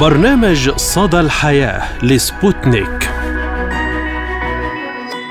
برنامج 0.00 0.70
صدى 0.70 1.20
الحياة 1.20 2.04
لسبوتنيك. 2.04 3.10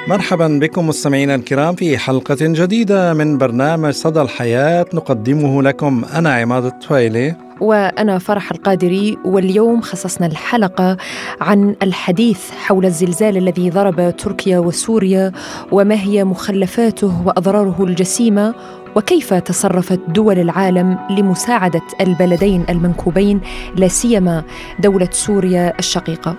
مرحبا 0.07 0.59
بكم 0.61 0.87
مستمعينا 0.87 1.35
الكرام 1.35 1.75
في 1.75 1.97
حلقة 1.97 2.37
جديدة 2.41 3.13
من 3.13 3.37
برنامج 3.37 3.93
صدى 3.93 4.21
الحياة 4.21 4.85
نقدمه 4.93 5.63
لكم 5.63 6.05
أنا 6.15 6.33
عماد 6.33 6.65
الطفيلي. 6.65 7.35
وأنا 7.61 8.19
فرح 8.19 8.51
القادري 8.51 9.17
واليوم 9.25 9.81
خصصنا 9.81 10.27
الحلقة 10.27 10.97
عن 11.41 11.75
الحديث 11.83 12.51
حول 12.51 12.85
الزلزال 12.85 13.37
الذي 13.37 13.69
ضرب 13.69 14.15
تركيا 14.17 14.59
وسوريا 14.59 15.31
وما 15.71 15.95
هي 15.95 16.23
مخلفاته 16.23 17.27
وأضراره 17.27 17.83
الجسيمة 17.83 18.53
وكيف 18.95 19.33
تصرفت 19.33 19.99
دول 20.07 20.39
العالم 20.39 20.97
لمساعدة 21.09 21.81
البلدين 22.01 22.65
المنكوبين 22.69 23.41
لا 23.75 23.87
سيما 23.87 24.43
دولة 24.79 25.09
سوريا 25.11 25.79
الشقيقة. 25.79 26.35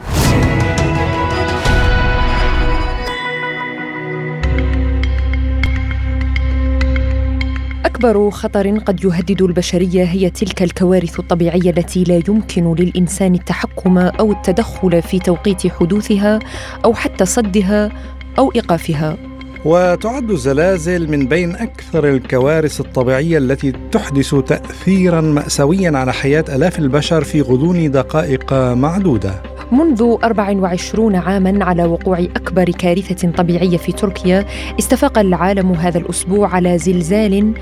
أكبر 7.85 8.31
خطر 8.31 8.79
قد 8.79 9.05
يهدد 9.05 9.43
البشرية 9.43 10.05
هي 10.05 10.31
تلك 10.31 10.63
الكوارث 10.63 11.21
الطبيعية 11.21 11.71
التي 11.71 12.05
لا 12.05 12.23
يمكن 12.29 12.75
للإنسان 12.75 13.35
التحكم 13.35 13.99
أو 13.99 14.33
التدخل 14.33 15.03
في 15.03 15.19
توقيت 15.19 15.67
حدوثها 15.67 16.39
أو 16.85 16.95
حتى 16.95 17.25
صدها 17.25 17.93
أو 18.39 18.53
إيقافها. 18.55 19.36
وتعد 19.67 20.31
الزلازل 20.31 21.11
من 21.11 21.27
بين 21.27 21.57
أكثر 21.57 22.09
الكوارث 22.09 22.81
الطبيعية 22.81 23.39
التي 23.39 23.73
تحدث 23.93 24.35
تأثيرا 24.35 25.21
مأساويا 25.21 25.99
على 25.99 26.13
حياة 26.13 26.45
آلاف 26.49 26.79
البشر 26.79 27.25
في 27.25 27.41
غضون 27.41 27.91
دقائق 27.91 28.53
معدودة. 28.53 29.56
منذ 29.73 30.17
24 30.25 31.17
عاما 31.17 31.65
على 31.65 31.85
وقوع 31.85 32.19
أكبر 32.19 32.65
كارثة 32.65 33.31
طبيعية 33.31 33.77
في 33.77 33.93
تركيا 33.93 34.45
استفاق 34.79 35.19
العالم 35.19 35.73
هذا 35.73 35.99
الأسبوع 35.99 36.49
على 36.55 36.79
زلزال 36.79 37.53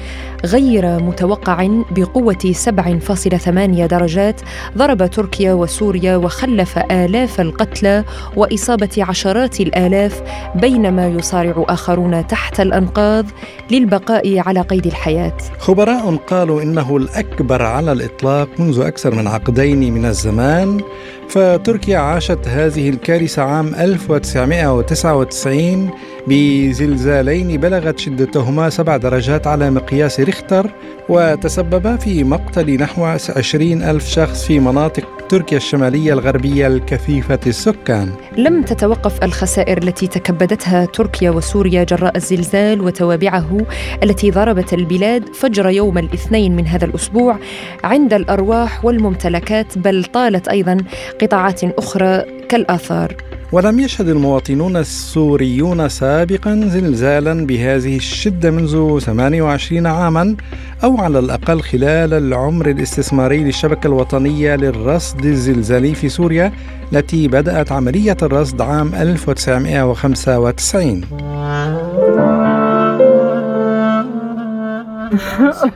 غير 0.45 1.03
متوقع 1.03 1.69
بقوة 1.91 2.53
7.8 2.53 3.87
درجات. 3.87 4.41
ضرب 4.77 5.11
تركيا 5.11 5.53
وسوريا 5.53 6.17
وخلف 6.17 6.79
آلاف 6.79 7.41
القتلى 7.41 8.05
وإصابة 8.37 8.91
عشرات 8.99 9.61
الآلاف 9.61 10.23
بينما 10.55 11.09
يصارع 11.09 11.65
آخرون 11.69 12.27
تحت 12.27 12.61
الأنقاض 12.61 13.27
للبقاء 13.71 14.39
على 14.39 14.61
قيد 14.61 14.87
الحياة. 14.87 15.37
خبراء 15.59 16.17
قالوا 16.17 16.63
إنه 16.63 16.97
الأكبر 16.97 17.63
على 17.63 17.93
الإطلاق 17.93 18.49
منذ 18.59 18.81
أكثر 18.81 19.15
من 19.15 19.27
عقدين 19.27 19.93
من 19.95 20.05
الزمان 20.05 20.81
فتركيا 21.29 21.99
عاشت 21.99 22.49
هذه 22.49 22.89
الكارثة 22.89 23.43
عام 23.43 23.75
1999 23.75 25.91
بزلزالين 26.27 27.61
بلغت 27.61 27.99
شدتهما 27.99 28.71
سبع 28.71 28.97
درجات 28.97 29.47
على 29.47 29.71
مقياس 29.71 30.21
ريختر 30.21 30.71
وتسببا 31.09 31.97
في 31.97 32.25
مقتل 32.25 32.77
نحو 32.77 33.05
عشرين 33.37 33.83
ألف 33.83 34.09
شخص 34.09 34.45
في 34.45 34.59
مناطق 34.59 35.24
تركيا 35.35 35.57
الشمالية 35.57 36.13
الغربية 36.13 36.67
الكثيفة 36.67 37.39
السكان. 37.47 38.13
لم 38.39 38.63
تتوقف 38.63 39.25
الخسائر 39.25 39.79
التي 39.79 40.07
تكبدتها 40.07 40.85
تركيا 40.85 41.31
وسوريا 41.31 41.85
جراء 41.85 42.17
الزلزال 42.17 42.81
وتوابعه 42.81 43.67
التي 44.03 44.31
ضربت 44.31 44.75
البلاد 44.75 45.35
فجر 45.35 45.69
يوم 45.69 45.99
الاثنين 45.99 46.57
من 46.57 46.67
هذا 46.67 46.85
الأسبوع 46.85 47.39
عند 47.85 48.15
الأرواح 48.15 48.85
والممتلكات 48.85 49.79
بل 49.79 50.05
طالت 50.05 50.49
أيضا 50.49 50.77
قطاعات 51.21 51.65
أخرى 51.65 52.23
كالآثار. 52.49 53.17
ولم 53.55 53.81
يشهد 53.81 54.09
المواطنون 54.09 54.77
السوريون 54.77 55.89
سابقا 55.89 56.55
زلزالا 56.55 57.47
بهذه 57.47 57.97
الشدة 57.97 58.51
منذ 58.51 58.99
28 58.99 59.87
عاما 59.87 60.37
أو 60.85 60.97
على 60.97 61.19
الأقل 61.19 61.61
خلال 61.61 62.15
العمر 62.15 62.71
الاستثماري 62.71 63.45
للشبكة 63.45 63.87
الوطنية 63.87 64.57
للرصد 64.57 65.25
الزلزالي 65.25 65.95
في 65.95 66.09
سوريا 66.09 66.53
التي 66.93 67.29
بدأت 67.29 67.73
عملية 67.73 68.17
الرصد 68.23 68.61
عام 68.61 68.95
1995 68.95 70.85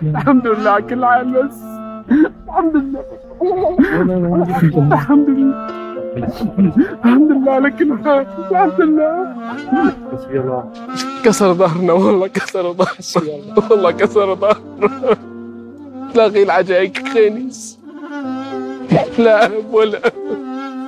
الحمد 0.03 0.47
لله 0.47 0.71
على 0.71 0.83
كل 0.83 1.05
حال 1.05 1.33
بس 1.33 1.55
الحمد 2.49 2.77
لله. 2.77 3.01
الحمد 4.93 5.29
لله. 5.29 5.88
الحمد 6.17 7.33
لله 7.33 7.53
على 7.53 7.71
كل 7.71 7.99
حال 8.05 8.27
الحمد 8.51 8.81
لله. 8.81 10.65
كسر 11.25 11.55
ظهرنا 11.55 11.93
والله 11.93 12.27
كسر 12.27 12.73
ظهرنا 12.73 13.69
والله 13.71 13.91
كسر 13.91 14.35
ظهرنا. 14.35 15.17
تلاقي 16.15 16.43
العجايك 16.43 17.09
خينيس. 17.09 17.79
لا 19.19 19.47
أب 19.47 19.53
ولا 19.73 20.01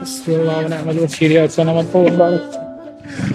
حسبي 0.01 0.37
الله 0.37 0.59
ونعم 0.59 0.91
الوكيل 0.91 1.33
يا 1.33 1.47
سنة 1.47 1.79
مطول 1.79 2.11
بارك. 2.11 2.51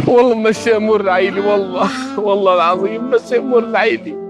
والله 0.07 0.35
مشي 0.35 0.75
امور 0.75 1.09
عيلي 1.09 1.39
والله 1.39 1.89
والله 2.19 2.55
العظيم 2.55 3.09
مشي 3.09 3.37
امور 3.37 3.75
عيلي 3.75 4.24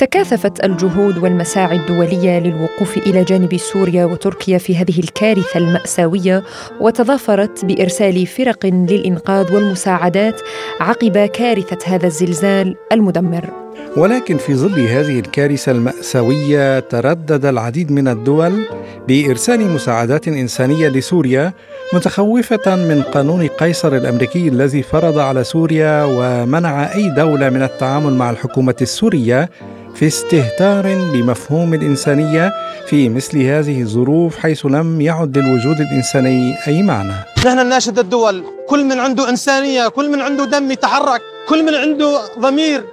تكاثفت 0.00 0.64
الجهود 0.64 1.18
والمساعي 1.18 1.76
الدولية 1.76 2.38
للوقوف 2.38 2.96
إلى 2.96 3.24
جانب 3.24 3.56
سوريا 3.56 4.04
وتركيا 4.04 4.58
في 4.58 4.76
هذه 4.76 4.98
الكارثة 4.98 5.58
المأساوية 5.58 6.42
وتضافرت 6.80 7.64
بإرسال 7.64 8.26
فرق 8.26 8.66
للإنقاذ 8.66 9.54
والمساعدات 9.54 10.40
عقب 10.80 11.18
كارثة 11.18 11.94
هذا 11.94 12.06
الزلزال 12.06 12.76
المدمر. 12.92 13.69
ولكن 13.96 14.36
في 14.36 14.54
ظل 14.54 14.80
هذه 14.80 15.18
الكارثة 15.20 15.72
المأساوية 15.72 16.80
تردد 16.80 17.44
العديد 17.46 17.92
من 17.92 18.08
الدول 18.08 18.66
بإرسال 19.08 19.60
مساعدات 19.70 20.28
إنسانية 20.28 20.88
لسوريا 20.88 21.52
متخوفة 21.94 22.76
من 22.76 23.02
قانون 23.02 23.46
قيصر 23.46 23.96
الأمريكي 23.96 24.48
الذي 24.48 24.82
فرض 24.82 25.18
على 25.18 25.44
سوريا 25.44 26.04
ومنع 26.04 26.94
أي 26.94 27.08
دولة 27.10 27.50
من 27.50 27.62
التعامل 27.62 28.12
مع 28.14 28.30
الحكومة 28.30 28.76
السورية 28.82 29.50
في 29.94 30.06
استهتار 30.06 30.94
بمفهوم 31.12 31.74
الإنسانية 31.74 32.52
في 32.86 33.08
مثل 33.08 33.42
هذه 33.42 33.82
الظروف 33.82 34.38
حيث 34.38 34.66
لم 34.66 35.00
يعد 35.00 35.38
للوجود 35.38 35.80
الإنساني 35.80 36.54
أي 36.68 36.82
معنى. 36.82 37.12
نحن 37.38 37.48
نناشد 37.48 37.98
الدول 37.98 38.44
كل 38.68 38.84
من 38.84 38.98
عنده 38.98 39.28
إنسانية 39.28 39.88
كل 39.88 40.10
من 40.10 40.20
عنده 40.20 40.44
دم 40.44 40.70
يتحرك 40.70 41.20
كل 41.48 41.64
من 41.64 41.74
عنده 41.74 42.20
ضمير 42.38 42.84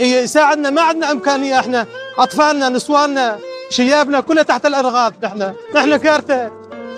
يساعدنا 0.00 0.70
ما 0.70 0.82
عندنا 0.82 1.10
إمكانية 1.10 1.58
إحنا. 1.58 1.86
أطفالنا 2.18 2.68
نسواننا 2.68 3.38
شيابنا 3.70 4.20
كلها 4.20 4.42
تحت 4.42 4.66
الأرغاث 4.66 5.12
نحن 5.22 5.52
نحن 5.74 5.96
كارثة. 5.96 6.50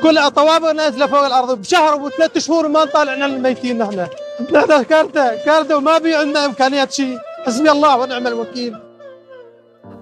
كل 0.03 0.31
طوابق 0.31 0.71
نازلة 0.71 1.07
فوق 1.07 1.27
الأرض. 1.27 1.61
بشهر 1.61 2.01
وثلاث 2.01 2.39
شهور 2.39 2.69
ما 2.69 2.85
نطالع 2.85 3.15
الميتين 3.15 3.79
نحن 3.79 4.07
نحن 4.53 4.83
كارثة 4.83 5.35
كارثة 5.35 5.77
وما 5.77 5.99
بي 5.99 6.15
عندنا 6.15 6.45
إمكانيات 6.45 6.93
شيء. 6.93 7.19
حسبي 7.47 7.71
الله 7.71 7.97
ونعم 7.97 8.27
الوكيل. 8.27 8.84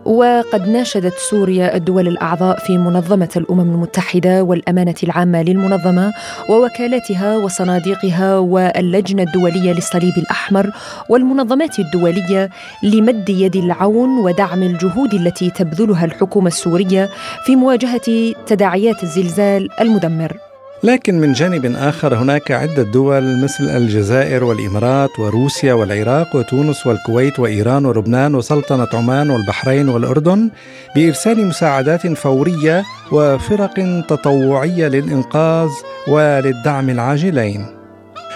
وقد 0.05 0.69
ناشدت 0.69 1.15
سوريا 1.31 1.77
الدول 1.77 2.09
الأعضاء 2.09 2.59
في 2.59 2.79
منظمة 2.79 3.29
الأمم 3.37 3.61
المتحدة 3.61 4.43
والأمانة 4.43 4.95
العامة 5.03 5.43
للمنظمة 5.43 6.13
ووكالاتها 6.49 7.37
وصناديقها 7.37 8.39
واللجنة 8.39 9.23
الدولية 9.23 9.73
للصليب 9.73 10.19
الأحمر 10.19 10.71
والمنظمات 11.09 11.79
الدولية 11.79 12.51
لمد 12.83 13.29
يد 13.29 13.57
العون 13.57 14.19
ودعم 14.19 14.63
الجهود 14.63 15.15
التي 15.15 15.51
تبذلها 15.51 16.05
الحكومة 16.05 16.47
السورية 16.47 17.09
في 17.45 17.57
مواجهة 17.57 18.33
تداعيات 18.47 19.03
الزلزال 19.03 19.69
المدمر. 19.81 20.52
لكن 20.85 21.21
من 21.21 21.33
جانب 21.33 21.67
آخر 21.77 22.15
هناك 22.15 22.51
عدة 22.51 22.83
دول 22.83 23.43
مثل 23.43 23.65
الجزائر 23.65 24.45
والإمارات 24.45 25.19
وروسيا 25.19 25.73
والعراق 25.75 26.37
وتونس 26.37 26.87
والكويت 26.87 27.39
وإيران 27.41 27.87
ولبنان 27.87 28.35
وسلطنة 28.35 28.89
عمان 28.95 29.31
والبحرين 29.31 29.89
والأردن 29.89 30.51
بإرسال 30.97 31.47
مساعدات 31.47 32.07
فورية 32.07 32.85
وفرق 33.13 34.05
تطوعية 34.09 34.89
للإنقاذ 34.89 35.69
وللدعم 36.09 36.91
العاجلين. 36.91 37.82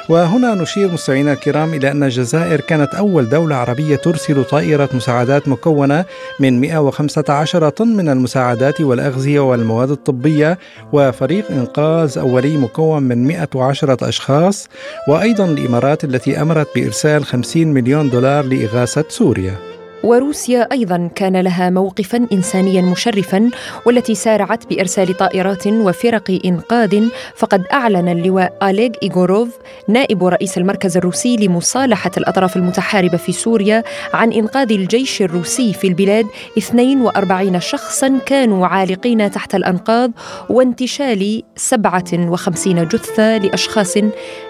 وهنا 0.08 0.54
نشير 0.54 0.92
مستمعينا 0.92 1.32
الكرام 1.32 1.74
إلى 1.74 1.90
أن 1.90 2.02
الجزائر 2.02 2.60
كانت 2.60 2.94
أول 2.94 3.28
دولة 3.28 3.56
عربية 3.56 3.96
ترسل 3.96 4.44
طائرة 4.44 4.88
مساعدات 4.94 5.48
مكونة 5.48 6.04
من 6.40 6.60
115 6.60 7.68
طن 7.68 7.88
من 7.88 8.08
المساعدات 8.08 8.80
والأغذية 8.80 9.40
والمواد 9.40 9.90
الطبية 9.90 10.58
وفريق 10.92 11.50
إنقاذ 11.50 12.18
أولي 12.18 12.56
مكون 12.56 13.02
من 13.02 13.26
110 13.26 14.08
أشخاص 14.08 14.68
وأيضا 15.08 15.44
الإمارات 15.44 16.04
التي 16.04 16.42
أمرت 16.42 16.68
بإرسال 16.74 17.24
50 17.24 17.66
مليون 17.66 18.10
دولار 18.10 18.44
لإغاثة 18.44 19.04
سوريا. 19.08 19.75
وروسيا 20.06 20.68
أيضا 20.72 21.10
كان 21.14 21.36
لها 21.36 21.70
موقفا 21.70 22.26
انسانيا 22.32 22.82
مشرفا 22.82 23.50
والتي 23.86 24.14
سارعت 24.14 24.66
بإرسال 24.66 25.16
طائرات 25.16 25.66
وفرق 25.66 26.40
إنقاذ. 26.44 27.08
فقد 27.36 27.64
أعلن 27.72 28.08
اللواء 28.08 28.58
أليغ 28.62 28.90
إيغوروف 29.02 29.58
نائب 29.88 30.24
رئيس 30.24 30.58
المركز 30.58 30.96
الروسي 30.96 31.36
لمصالحة 31.36 32.10
الأطراف 32.16 32.56
المتحاربة 32.56 33.16
في 33.16 33.32
سوريا 33.32 33.84
عن 34.14 34.32
إنقاذ 34.32 34.72
الجيش 34.72 35.22
الروسي 35.22 35.72
في 35.72 35.86
البلاد. 35.86 36.26
42 36.58 37.60
شخصا 37.60 38.18
كانوا 38.26 38.66
عالقين 38.66 39.30
تحت 39.30 39.54
الأنقاض 39.54 40.10
وانتشال 40.48 41.42
57 41.56 42.88
جثة 42.88 43.38
لأشخاص 43.38 43.96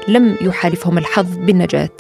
لم 0.09 0.37
يحالفهم 0.41 0.99
الحظ 0.99 1.37
بالنجاة. 1.37 1.91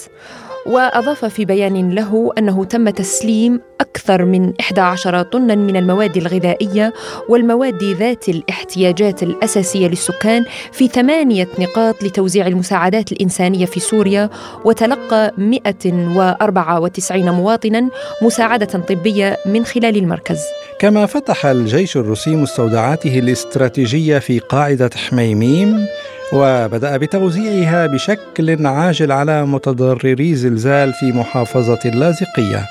وأضاف 0.67 1.25
في 1.25 1.45
بيان 1.45 1.91
له 1.91 2.33
أنه 2.39 2.65
تم 2.65 2.91
تسليم 2.91 3.61
أكثر 3.81 4.25
من 4.25 4.53
11 4.61 5.23
طنا 5.23 5.55
من 5.55 5.77
المواد 5.77 6.17
الغذائية 6.17 6.93
والمواد 7.29 7.85
ذات 7.85 8.29
الاحتياجات 8.29 9.23
الأساسية 9.23 9.89
للسكان 9.89 10.45
في 10.73 10.89
ثمانية 10.89 11.49
نقاط 11.59 12.03
لتوزيع 12.03 12.47
المساعدات 12.47 13.13
الإنسانية 13.13 13.67
في 13.67 13.81
سوريا 13.81 14.31
وتلقى 14.65 15.33
194 15.39 17.31
مواطنا 17.31 17.89
مساعدة 18.23 18.67
طبية 18.67 19.37
من 19.47 19.65
خلال 19.65 19.97
المركز. 19.97 20.41
كما 20.79 21.07
فتح 21.07 21.47
الجيش 21.47 21.97
الروسي 21.97 22.37
مستودعاته 22.37 23.19
الاستراتيجية 23.19 24.19
في 24.19 24.39
قاعدة 24.39 24.91
حميميم 24.97 25.87
وبدأ 26.33 26.97
بتوزيعها 26.97 27.87
بشكل 27.87 28.67
عاجل 28.67 29.13
على 29.13 29.47
متضرري 29.47 30.35
زلزال 30.35 30.93
في 30.93 31.13
محافظة 31.13 31.79
اللاذقية. 31.85 32.67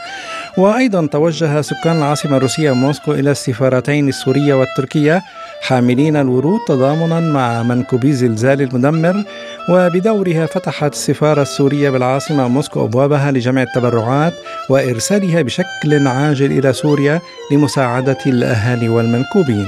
وأيضا 0.57 1.07
توجه 1.07 1.61
سكان 1.61 1.97
العاصمة 1.97 2.37
الروسية 2.37 2.71
موسكو 2.71 3.11
إلى 3.11 3.31
السفارتين 3.31 4.09
السورية 4.09 4.53
والتركية 4.53 5.21
حاملين 5.61 6.15
الورود 6.15 6.59
تضامنا 6.67 7.19
مع 7.19 7.63
منكوبي 7.63 8.13
زلزال 8.13 8.61
المدمر. 8.61 9.23
وبدورها 9.69 10.45
فتحت 10.45 10.93
السفارة 10.93 11.41
السورية 11.41 11.89
بالعاصمة 11.89 12.47
موسكو 12.47 12.85
أبوابها 12.85 13.31
لجمع 13.31 13.61
التبرعات 13.61 14.33
وإرسالها 14.69 15.41
بشكل 15.41 16.07
عاجل 16.07 16.51
إلى 16.51 16.73
سوريا 16.73 17.21
لمساعدة 17.51 18.17
الأهالي 18.25 18.89
والمنكوبين. 18.89 19.67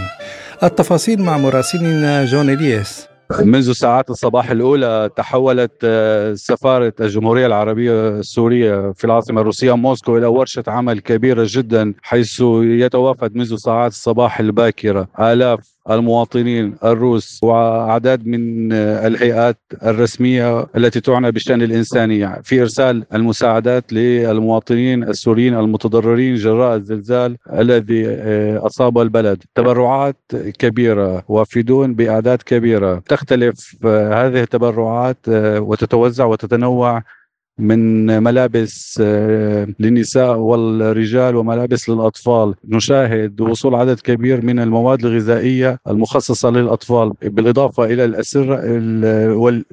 التفاصيل 0.64 1.22
مع 1.22 1.38
مراسلنا 1.38 2.26
جون 2.26 2.50
إلياس. 2.50 3.08
منذ 3.32 3.72
ساعات 3.72 4.10
الصباح 4.10 4.52
الأولى 4.52 5.10
تحولت 5.16 5.72
آه، 5.84 6.34
سفارة 6.34 6.94
الجمهورية 7.00 7.46
العربية 7.46 8.10
السورية 8.10 8.92
في 8.92 9.06
العاصمة 9.06 9.42
الروسية 9.42 9.76
موسكو 9.76 10.18
إلى 10.18 10.26
ورشة 10.26 10.64
عمل 10.68 11.00
كبيرة 11.00 11.46
جدا 11.50 11.94
حيث 12.02 12.42
يتوافد 12.62 13.36
منذ 13.36 13.56
ساعات 13.56 13.92
الصباح 13.92 14.40
الباكرة. 14.40 15.08
آلاف 15.20 15.77
المواطنين 15.90 16.76
الروس 16.84 17.40
واعداد 17.44 18.28
من 18.28 18.72
الهيئات 18.74 19.58
الرسمية 19.84 20.68
التي 20.78 21.00
تعنى 21.02 21.32
بالشأن 21.32 21.62
الإنساني. 21.62 22.44
في 22.44 22.62
إرسال 22.62 23.06
المساعدات 23.14 23.94
للمواطنين 23.94 25.04
السوريين 25.04 25.54
المتضررين 25.56 26.36
جراء 26.36 26.76
الزلزال 26.76 27.38
الذي 27.54 28.08
آه، 28.08 28.66
أصاب 28.66 28.98
البلد. 29.00 29.44
تبرعات 29.56 30.18
كبيرة 30.60 31.24
وافدون 31.28 31.94
بأعداد 31.94 32.42
كبيرة. 32.42 33.00
تختلف 33.00 33.76
آه، 33.86 34.28
هذه 34.28 34.42
التبرعات 34.42 35.18
آه، 35.30 35.60
وتتوزع 35.60 36.26
وتتنوع 36.26 37.04
من 37.60 38.06
ملابس 38.24 39.00
آه، 39.04 39.68
للنساء 39.80 40.38
والرجال 40.38 41.36
وملابس 41.36 41.90
للأطفال. 41.90 42.56
نشاهد 42.68 43.42
وصول 43.42 43.76
عدد 43.76 44.00
كبير 44.00 44.46
من 44.46 44.60
المواد 44.60 45.06
الغذائية 45.06 45.80
المخصصة 45.88 46.50
للأطفال 46.50 47.14
بالإضافة 47.22 47.86
إلى 47.86 48.06
الأسرة 48.06 48.62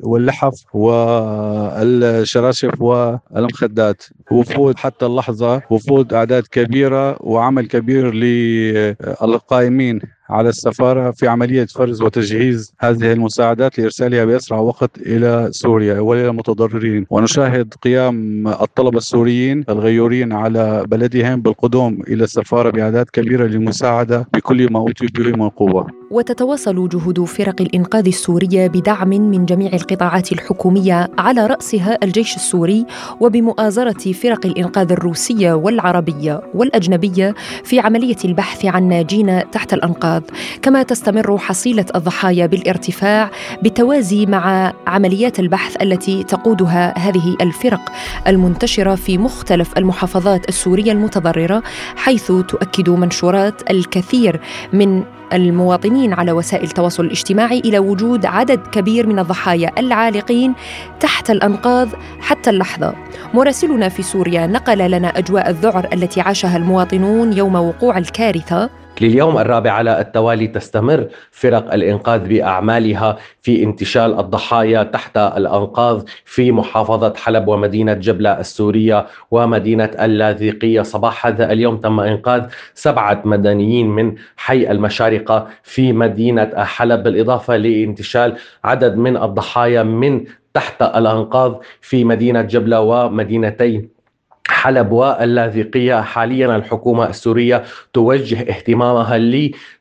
واللحف 0.02 0.54
والشراشف 0.74 2.82
والمخدات. 2.82 4.02
وفود 4.30 4.78
حتى 4.78 5.06
اللحظة 5.06 5.62
وفود 5.70 6.14
أعداد 6.14 6.42
كبيرة 6.50 7.16
وعمل 7.20 7.66
كبير 7.66 8.14
للقائمين. 8.14 10.00
على 10.30 10.48
السفارة 10.48 11.10
في 11.10 11.28
عملية 11.28 11.64
فرز 11.66 12.02
وتجهيز 12.02 12.74
هذه 12.80 13.12
المساعدات 13.12 13.78
لإرسالها 13.78 14.24
بأسرع 14.24 14.58
وقت 14.58 14.98
إلى 14.98 15.48
سوريا 15.50 16.00
وإلى 16.00 16.28
المتضررين 16.28 17.06
ونشاهد 17.10 17.74
قيام 17.82 18.48
الطلبة 18.48 18.98
السوريين 18.98 19.64
الغيورين 19.68 20.32
على 20.32 20.84
بلدهم 20.88 21.40
بالقدوم 21.42 21.98
إلى 22.08 22.24
السفارة 22.24 22.70
بأعداد 22.70 23.06
كبيرة 23.12 23.46
للمساعدة 23.46 24.28
بكل 24.34 24.72
ما 24.72 24.78
أوتي 24.78 25.06
به 25.06 25.30
من 25.30 25.48
قوة 25.48 26.03
وتتواصل 26.10 26.88
جهود 26.88 27.24
فرق 27.24 27.60
الإنقاذ 27.60 28.06
السورية 28.06 28.66
بدعم 28.66 29.08
من 29.08 29.46
جميع 29.46 29.72
القطاعات 29.72 30.32
الحكومية 30.32 31.10
على 31.18 31.46
رأسها 31.46 31.98
الجيش 32.02 32.36
السوري 32.36 32.86
وبمؤازرة 33.20 34.12
فرق 34.12 34.46
الإنقاذ 34.46 34.92
الروسية 34.92 35.52
والعربية 35.52 36.42
والأجنبية 36.54 37.34
في 37.64 37.80
عملية 37.80 38.16
البحث 38.24 38.64
عن 38.64 38.88
ناجين 38.88 39.50
تحت 39.50 39.74
الأمراض 39.74 40.22
كما 40.62 40.82
تستمر 40.82 41.38
حصيلة 41.38 41.86
الضحايا 41.94 42.46
بالارتفاع 42.46 43.30
بالتوازي 43.62 44.26
مع 44.26 44.72
عمليات 44.86 45.40
البحث 45.40 45.82
التي 45.82 46.24
تقودها 46.24 46.98
هذه 46.98 47.36
الفرق 47.40 47.92
المنتشرة 48.26 48.94
في 48.94 49.18
مختلف 49.18 49.78
المحافظات 49.78 50.48
السورية 50.48 50.92
المتضررة 50.92 51.62
حيث 51.96 52.26
تؤكد 52.26 52.90
منشورات 52.90 53.70
الكثير 53.70 54.40
من 54.72 55.04
المواطنين 55.34 56.12
على 56.12 56.32
وسائل 56.32 56.64
التواصل 56.64 57.04
الاجتماعي 57.04 57.58
إلى 57.58 57.78
وجود 57.78 58.26
عدد 58.26 58.60
كبير 58.66 59.06
من 59.06 59.18
الضحايا 59.18 59.70
العالقين 59.78 60.54
تحت 61.00 61.30
الأنقاض 61.30 61.88
حتى 62.20 62.50
اللحظة. 62.50 62.94
مراسلنا 63.34 63.88
في 63.88 64.02
سوريا 64.02 64.46
نقل 64.46 64.90
لنا 64.90 65.08
أجواء 65.08 65.50
الذعر 65.50 65.88
التي 65.92 66.20
عاشها 66.20 66.56
المواطنون 66.56 67.32
يوم 67.32 67.54
وقوع 67.54 67.98
الكارثة 67.98 68.83
لليوم 69.00 69.38
الرابع 69.38 69.70
على 69.72 70.00
التوالي 70.00 70.46
تستمر 70.46 71.06
فرق 71.30 71.74
الإنقاذ 71.74 72.28
بأعمالها 72.28 73.16
في 73.42 73.62
انتشال 73.62 74.18
الضحايا 74.20 74.82
تحت 74.82 75.16
الأنقاض 75.16 76.04
في 76.24 76.52
محافظة 76.52 77.14
حلب 77.16 77.48
ومدينة 77.48 77.92
جبلة 77.92 78.40
السورية 78.40 79.06
ومدينة 79.30 79.90
اللاذقية. 80.00 80.82
صباح 80.82 81.26
هذا 81.26 81.52
اليوم 81.52 81.76
تم 81.76 82.00
إنقاذ 82.00 82.42
سبعة 82.74 83.22
مدنيين 83.24 83.88
من 83.90 84.14
حي 84.36 84.70
المشارقة 84.70 85.46
في 85.62 85.92
مدينة 85.92 86.50
حلب 86.64 87.02
بالإضافة 87.02 87.56
لانتشال 87.56 88.36
عدد 88.64 88.96
من 88.96 89.16
الضحايا 89.16 89.82
من 89.82 90.24
تحت 90.54 90.82
الأنقاض 90.82 91.60
في 91.80 92.04
مدينة 92.04 92.42
جبلة 92.42 92.80
ومدينتي 92.80 93.93
حلب 94.48 94.92
واللاذقية 94.92 96.00
حاليا 96.00 96.56
الحكومة 96.56 97.08
السورية 97.08 97.64
توجه 97.92 98.40
اهتمامها 98.40 99.16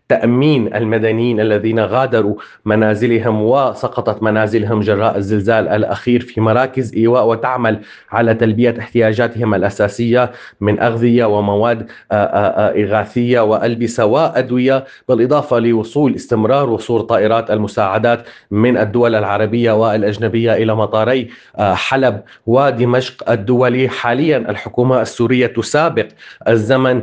تأمين 0.09 0.75
المدنيين 0.75 1.39
الذين 1.39 1.79
غادروا 1.79 2.35
منازلهم 2.65 3.41
وسقطت 3.41 4.23
منازلهم 4.23 4.79
جراء 4.79 5.17
الزلزال 5.17 5.67
الأخير 5.67 6.21
في 6.21 6.41
مراكز 6.41 6.95
إيواء 6.95 7.27
وتعمل 7.27 7.79
على 8.11 8.33
تلبية 8.33 8.75
احتياجاتهم 8.79 9.53
الأساسية 9.53 10.31
من 10.61 10.79
أغذية 10.79 11.25
ومواد 11.25 11.87
إغاثية 12.11 13.39
وألبسة 13.39 14.05
وأدوية 14.05 14.85
بالإضافة 15.09 15.59
لوصول 15.59 16.15
استمرار 16.15 16.69
وصول 16.69 17.01
طائرات 17.01 17.51
المساعدات 17.51 18.25
من 18.51 18.77
الدول 18.77 19.15
العربية 19.15 19.71
والأجنبية 19.71 20.53
إلى 20.53 20.75
مطاري 20.75 21.29
حلب 21.59 22.21
ودمشق 22.45 23.29
الدولي. 23.31 23.89
حاليا 23.89 24.37
الحكومة 24.37 25.01
السورية 25.01 25.47
تسابق 25.47 26.07
الزمن 26.47 27.01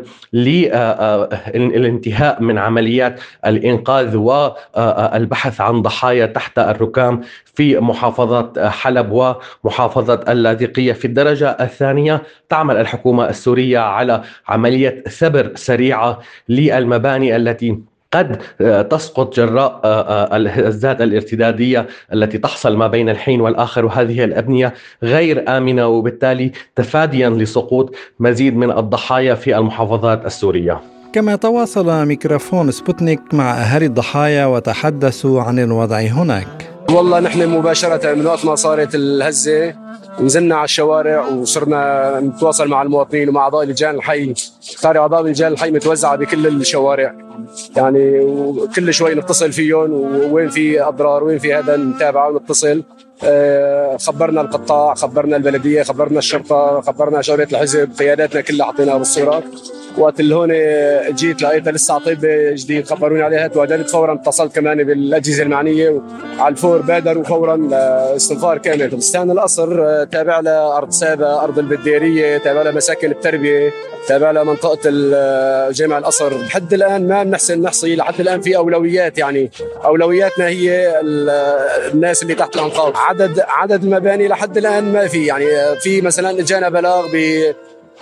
للانتهاء 1.54 2.42
من 2.42 2.59
عمليات 2.59 2.89
عمليات 2.90 3.20
الإنقاذ 3.47 4.16
والبحث 4.16 5.61
عن 5.61 5.82
ضحايا 5.82 6.26
تحت 6.26 6.59
الركام 6.59 7.20
في 7.44 7.78
محافظة 7.80 8.68
حلب 8.68 9.35
ومحافظة 9.64 10.25
اللاذقية. 10.28 10.92
في 10.92 11.04
الدرجة 11.04 11.56
الثانية 11.61 12.23
تعمل 12.49 12.76
الحكومة 12.76 13.28
السورية 13.28 13.78
على 13.78 14.23
عملية 14.49 15.04
ثبر 15.09 15.52
سريعة 15.54 16.18
للمباني 16.49 17.37
التي 17.37 17.78
قد 18.12 18.42
تسقط 18.90 19.37
جراء 19.37 19.80
الهزات 20.37 21.02
الارتدادية 21.02 21.87
التي 22.12 22.38
تحصل 22.38 22.76
ما 22.76 22.87
بين 22.87 23.09
الحين 23.09 23.40
والآخر. 23.40 23.85
وهذه 23.85 24.25
الأبنية 24.25 24.75
غير 25.02 25.44
آمنة 25.49 25.87
وبالتالي 25.87 26.52
تفاديا 26.76 27.30
لسقوط 27.30 27.94
مزيد 28.20 28.56
من 28.56 28.70
الضحايا 28.70 29.35
في 29.35 29.56
المحافظات 29.59 30.26
السورية. 30.26 30.80
كما 31.12 31.37
تواصل 31.37 32.07
ميكروفون 32.07 32.71
سبوتنيك 32.71 33.21
مع 33.33 33.52
أهالي 33.52 33.87
الضحايا 33.87 34.47
وتحدثوا 34.47 35.43
عن 35.43 35.59
الوضع 35.59 35.99
هناك. 36.00 36.71
والله 36.90 37.21
نحن 37.21 37.49
مباشرة 37.49 38.14
من 38.14 38.26
وقت 38.26 38.45
ما 38.45 38.55
صارت 38.55 38.95
الهزة 38.95 39.75
نزلنا 40.21 40.55
على 40.55 40.64
الشوارع 40.64 41.26
وصرنا 41.26 42.21
نتواصل 42.21 42.69
مع 42.69 42.83
المواطنين 42.83 43.29
ومع 43.29 43.40
أعضاء 43.40 43.64
لجان 43.64 43.95
الحي. 43.95 44.35
صار 44.61 44.99
أعضاء 44.99 45.23
لجان 45.23 45.52
الحي 45.52 45.71
متوزعة 45.71 46.17
بكل 46.17 46.47
الشوارع. 46.47 47.14
يعني 47.76 48.21
وكل 48.21 48.95
شوي 48.95 49.14
نتصل 49.14 49.52
فيهم 49.52 49.93
ووين 49.93 50.49
في 50.49 50.83
أضرار 50.83 51.25
وين 51.25 51.38
في 51.38 51.55
هذا 51.55 51.76
نتابعه 51.76 52.31
ونتصل. 52.31 52.83
آه، 53.25 53.97
خبرنا 53.97 54.40
القطاع 54.40 54.95
خبرنا 54.95 55.37
البلدية 55.37 55.83
خبرنا 55.83 56.19
الشرطة 56.19 56.81
خبرنا 56.81 57.23
شغله 57.23 57.49
الحزب 57.52 57.90
قياداتنا 57.99 58.40
كلها 58.40 58.67
حطيناها 58.67 58.99
بالصورة. 58.99 59.43
وقت 60.00 60.21
اللي 60.21 60.35
هون 60.35 60.52
جيت 61.14 61.42
لقيتها 61.42 61.73
لسه 61.73 61.99
طيبه 61.99 62.50
جديد 62.50 62.87
خبروني 62.87 63.23
عليها. 63.23 63.47
تواجدت 63.47 63.90
فورا 63.90 64.14
اتصلت 64.14 64.54
كمان 64.54 64.85
بالأجهزة 64.85 65.42
المعنية 65.42 66.00
على 66.38 66.52
الفور 66.52 66.78
بادروا 66.78 67.25
فورا 67.25 67.57
لاستنفار 67.57 68.59
كامل. 68.59 68.88
بستان 68.88 69.30
القصر 69.30 70.04
تابع 70.04 70.40
لارض 70.40 70.90
سابا 70.90 71.40
أرض 71.45 71.59
البديرية 71.59 72.38
تابع 72.38 72.62
لمساكن 72.62 73.11
التربية 73.11 73.73
تابع 74.09 74.30
لمنطقه 74.30 74.78
جامع 75.71 75.99
القصر. 75.99 76.38
لحد 76.38 76.73
الآن 76.75 77.09
ما 77.09 77.23
بنحسن 77.23 77.62
نحصي 77.62 77.97
لحد 77.97 78.21
الآن 78.21 78.40
في 78.40 78.57
أولويات 78.57 79.19
يعني. 79.19 79.50
أولوياتنا 79.85 80.47
هي 80.49 81.00
الناس 81.92 82.23
اللي 82.23 82.35
تحت 82.35 82.57
الأنقاض. 82.57 82.92
عدد 82.97 83.40
عدد 83.49 83.85
المباني 83.85 84.28
لحد 84.28 84.57
الآن 84.57 84.92
ما 84.92 85.07
في. 85.07 85.26
يعني 85.26 85.47
في 85.80 86.00
مثلا 86.00 86.30
إجانا 86.30 86.69
بلاغ 86.69 87.07
ب 87.12 87.42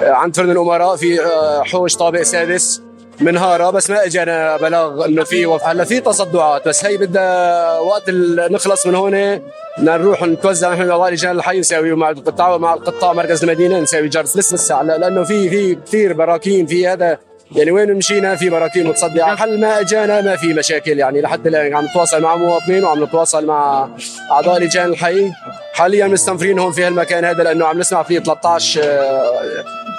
عند 0.00 0.36
فرن 0.36 0.50
الأمراء 0.50 0.96
في 0.96 1.18
حوش 1.64 1.96
طابق 1.96 2.22
سادس 2.22 2.82
منهاره 3.20 3.70
بس 3.70 3.90
ما 3.90 4.04
اجانا 4.04 4.56
بلاغ 4.56 5.04
إنه 5.06 5.24
في 5.24 5.46
هلأ 5.64 5.84
في 5.84 6.00
تصدعات. 6.00 6.68
بس 6.68 6.84
هي 6.84 6.96
بدها 6.96 7.78
وقت 7.78 8.10
نخلص 8.50 8.86
من 8.86 8.94
هون 8.94 9.40
نروح 9.78 10.22
نتوزع 10.22 10.74
نحن 10.74 10.90
اعضاء 10.90 11.10
لجان 11.10 11.36
الحي 11.36 11.60
نساوي 11.60 11.92
مع 11.92 12.10
القطاع 12.10 12.56
مع 12.56 12.74
القطاع 12.74 13.12
مركز 13.12 13.44
المدينة 13.44 13.80
نساوي 13.80 14.08
جرس. 14.08 14.36
لسه 14.36 14.54
لسه. 14.54 14.82
لأنه 14.82 15.24
في 15.24 15.50
في 15.50 15.74
كثير 15.74 16.12
براكين. 16.12 16.66
في 16.66 16.88
هذا 16.88 17.18
يعني 17.56 17.70
وين 17.70 17.94
مشينا؟ 17.94 18.36
في 18.36 18.50
براكين 18.50 18.86
متصدعة. 18.86 19.36
حل 19.36 19.60
ما 19.60 19.80
إجانا؟ 19.80 20.20
ما 20.20 20.36
في 20.36 20.54
مشاكل. 20.54 20.98
يعني 20.98 21.20
لحد 21.20 21.46
الآن 21.46 21.74
عم 21.74 21.84
نتواصل 21.84 22.22
مع 22.22 22.36
مواطنين 22.36 22.84
وعم 22.84 23.04
نتواصل 23.04 23.46
مع 23.46 23.88
أعضاء 24.30 24.60
لجان 24.60 24.86
الحي. 24.86 25.30
حاليا 25.72 26.06
مستنفرين 26.06 26.58
هون 26.58 26.72
في 26.72 26.84
هالمكان 26.84 27.24
هذا 27.24 27.42
لأنه 27.42 27.66
عم 27.66 27.78
نسمع 27.78 28.02
في 28.02 28.20
13 28.20 28.80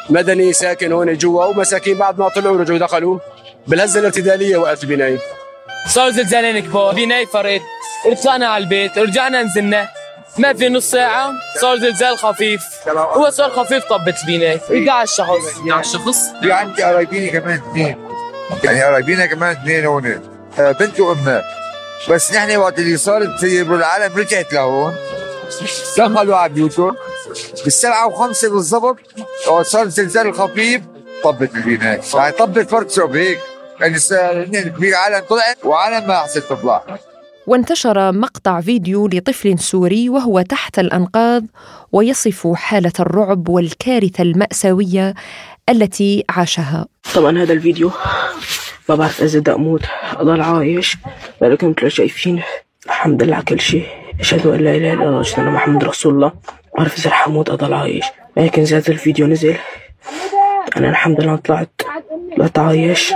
مدني 0.09 0.53
ساكن 0.53 0.91
هون 0.91 1.17
جوا 1.17 1.45
ومساكين 1.45 1.97
بعد 1.97 2.19
ما 2.19 2.29
طلعوا 2.29 2.57
رجعوا 2.57 2.79
دخلوا 2.79 3.19
بالهزه 3.67 3.99
الارتدالية 3.99 4.57
وقت 4.57 4.83
البنايه 4.83 5.19
صار 5.87 6.09
زلزالين 6.09 6.59
كبار 6.59 6.95
بناي 6.95 7.25
فريت 7.25 7.61
طلعنا 8.23 8.47
على 8.47 8.63
البيت 8.63 8.97
رجعنا 8.97 9.43
نزلنا. 9.43 9.89
ما 10.37 10.53
في 10.53 10.69
نص 10.69 10.91
ساعة 10.91 11.31
صار 11.61 11.77
زلزال 11.77 12.17
خفيف. 12.17 12.61
هو 12.87 13.29
صار 13.29 13.49
خفيف 13.49 13.83
طبت 13.85 14.15
البناية 14.23 14.57
11 14.57 15.15
شخص 15.15 15.57
11 15.59 15.93
شخص؟ 15.93 16.17
في 16.41 16.51
عندي 16.51 16.83
قرايبيني 16.83 17.29
كمان 17.29 17.61
اثنين. 17.69 17.97
يعني 18.63 18.83
قرايبينا 18.83 19.25
كمان 19.25 19.51
اثنين 19.51 19.85
هون. 19.85 20.21
آه، 20.59 20.71
بنت 20.71 20.99
وامها 20.99 21.43
بس 22.09 22.33
نحن 22.33 22.57
وقت 22.57 22.79
اللي 22.79 22.97
صارت 22.97 23.43
العالم 23.43 24.17
رجعت 24.17 24.53
لهون. 24.53 24.95
دخلوا 25.97 26.35
على 26.35 26.53
بيوتهم 26.53 26.95
بالسبعة 27.63 28.07
وخمسة 28.07 28.49
بالضبط. 28.49 28.97
صار 29.61 29.83
الزلزال 29.83 30.27
الخفيف 30.27 30.81
طبت 31.23 31.55
البناية 31.55 32.01
يعني 32.13 32.31
طبت 32.31 32.69
فرد 32.69 33.15
هيك. 33.15 33.39
يعني 33.81 33.99
في 33.99 34.93
عالم 34.93 35.25
طلعت 35.29 35.65
وعالم 35.65 36.07
ما 36.07 36.17
حسيت 36.17 36.43
تطلع. 36.43 36.83
وانتشر 37.47 38.11
مقطع 38.11 38.61
فيديو 38.61 39.07
لطفل 39.07 39.59
سوري 39.59 40.09
وهو 40.09 40.41
تحت 40.41 40.79
الأنقاض 40.79 41.45
ويصف 41.91 42.47
حالة 42.55 42.91
الرعب 42.99 43.49
والكارثة 43.49 44.21
المأساوية 44.21 45.13
التي 45.69 46.23
عاشها. 46.29 46.87
طبعا 47.15 47.37
هذا 47.37 47.53
الفيديو 47.53 47.91
ما 48.89 48.95
بعرف 48.95 49.23
إذا 49.23 49.39
بدي 49.39 49.51
أموت. 49.51 49.81
أضل 50.13 50.41
عايش. 50.41 50.97
لكن 51.41 51.75
مثل 51.77 51.91
شايفين. 51.91 52.41
الحمد 52.85 53.23
لله 53.23 53.35
على 53.35 53.45
كل 53.45 53.59
شيء. 53.59 53.87
أشهد 54.19 54.47
أن 54.47 54.59
لا 54.59 54.75
إله 54.75 54.93
إلا 54.93 55.03
الله 55.03 55.17
وأشهد 55.17 55.39
أن 55.39 55.53
محمد 55.53 55.83
رسول 55.83 56.13
الله. 56.13 56.31
إذا 56.79 57.09
رح 57.09 57.27
أموت 57.27 57.49
أضل 57.49 57.73
عايش. 57.73 58.05
لكن 58.37 58.65
زي 58.65 58.77
هذا 58.77 58.89
الفيديو 58.89 59.27
نزل 59.27 59.57
أنا 60.77 60.89
الحمد 60.89 61.21
لله 61.21 61.35
طلعت 61.35 61.69
طلعت 62.37 62.59
عايش. 62.59 63.13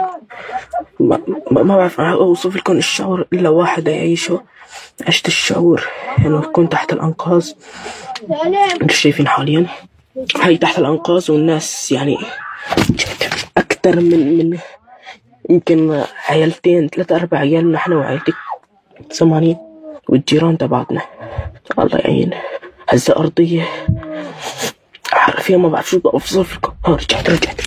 ما, 0.99 1.19
ما 1.51 1.77
بعرف 1.77 1.99
أوصف 1.99 2.55
لكم 2.55 2.77
الشعور 2.77 3.27
إلا 3.33 3.49
واحد 3.49 3.87
يعيشه. 3.87 4.41
عشت 5.07 5.27
الشعور 5.27 5.87
أنه 6.19 6.41
كنت 6.41 6.71
تحت 6.71 6.93
الأنقاض. 6.93 7.43
أنتم 8.81 8.87
شايفين 8.89 9.27
حاليا؟ 9.27 9.65
هاي 10.41 10.57
تحت 10.57 10.79
الأنقاض 10.79 11.29
والناس 11.29 11.91
يعني 11.91 12.17
أكثر 13.57 13.95
من 13.95 14.37
من 14.37 14.57
يمكن 15.49 16.03
عيالتين 16.29 16.87
ثلاثة 16.87 17.15
أربع 17.15 17.37
عيال. 17.37 17.71
نحن 17.71 17.93
وعيلتي 17.93 18.33
سمعانين 19.11 19.72
والجيران 20.09 20.57
تبعتنا. 20.57 21.01
الله 21.79 21.97
يعين 21.97 22.29
هزة 22.89 23.15
أرضية. 23.17 23.63
حرفيا 25.11 25.57
ما 25.57 25.69
بعرف 25.69 25.89
شو 25.89 25.99
بدي 25.99 26.09
أوصف 26.13 26.55
لكم 26.55 26.73
رجعت 26.87 27.29
رجعت. 27.29 27.61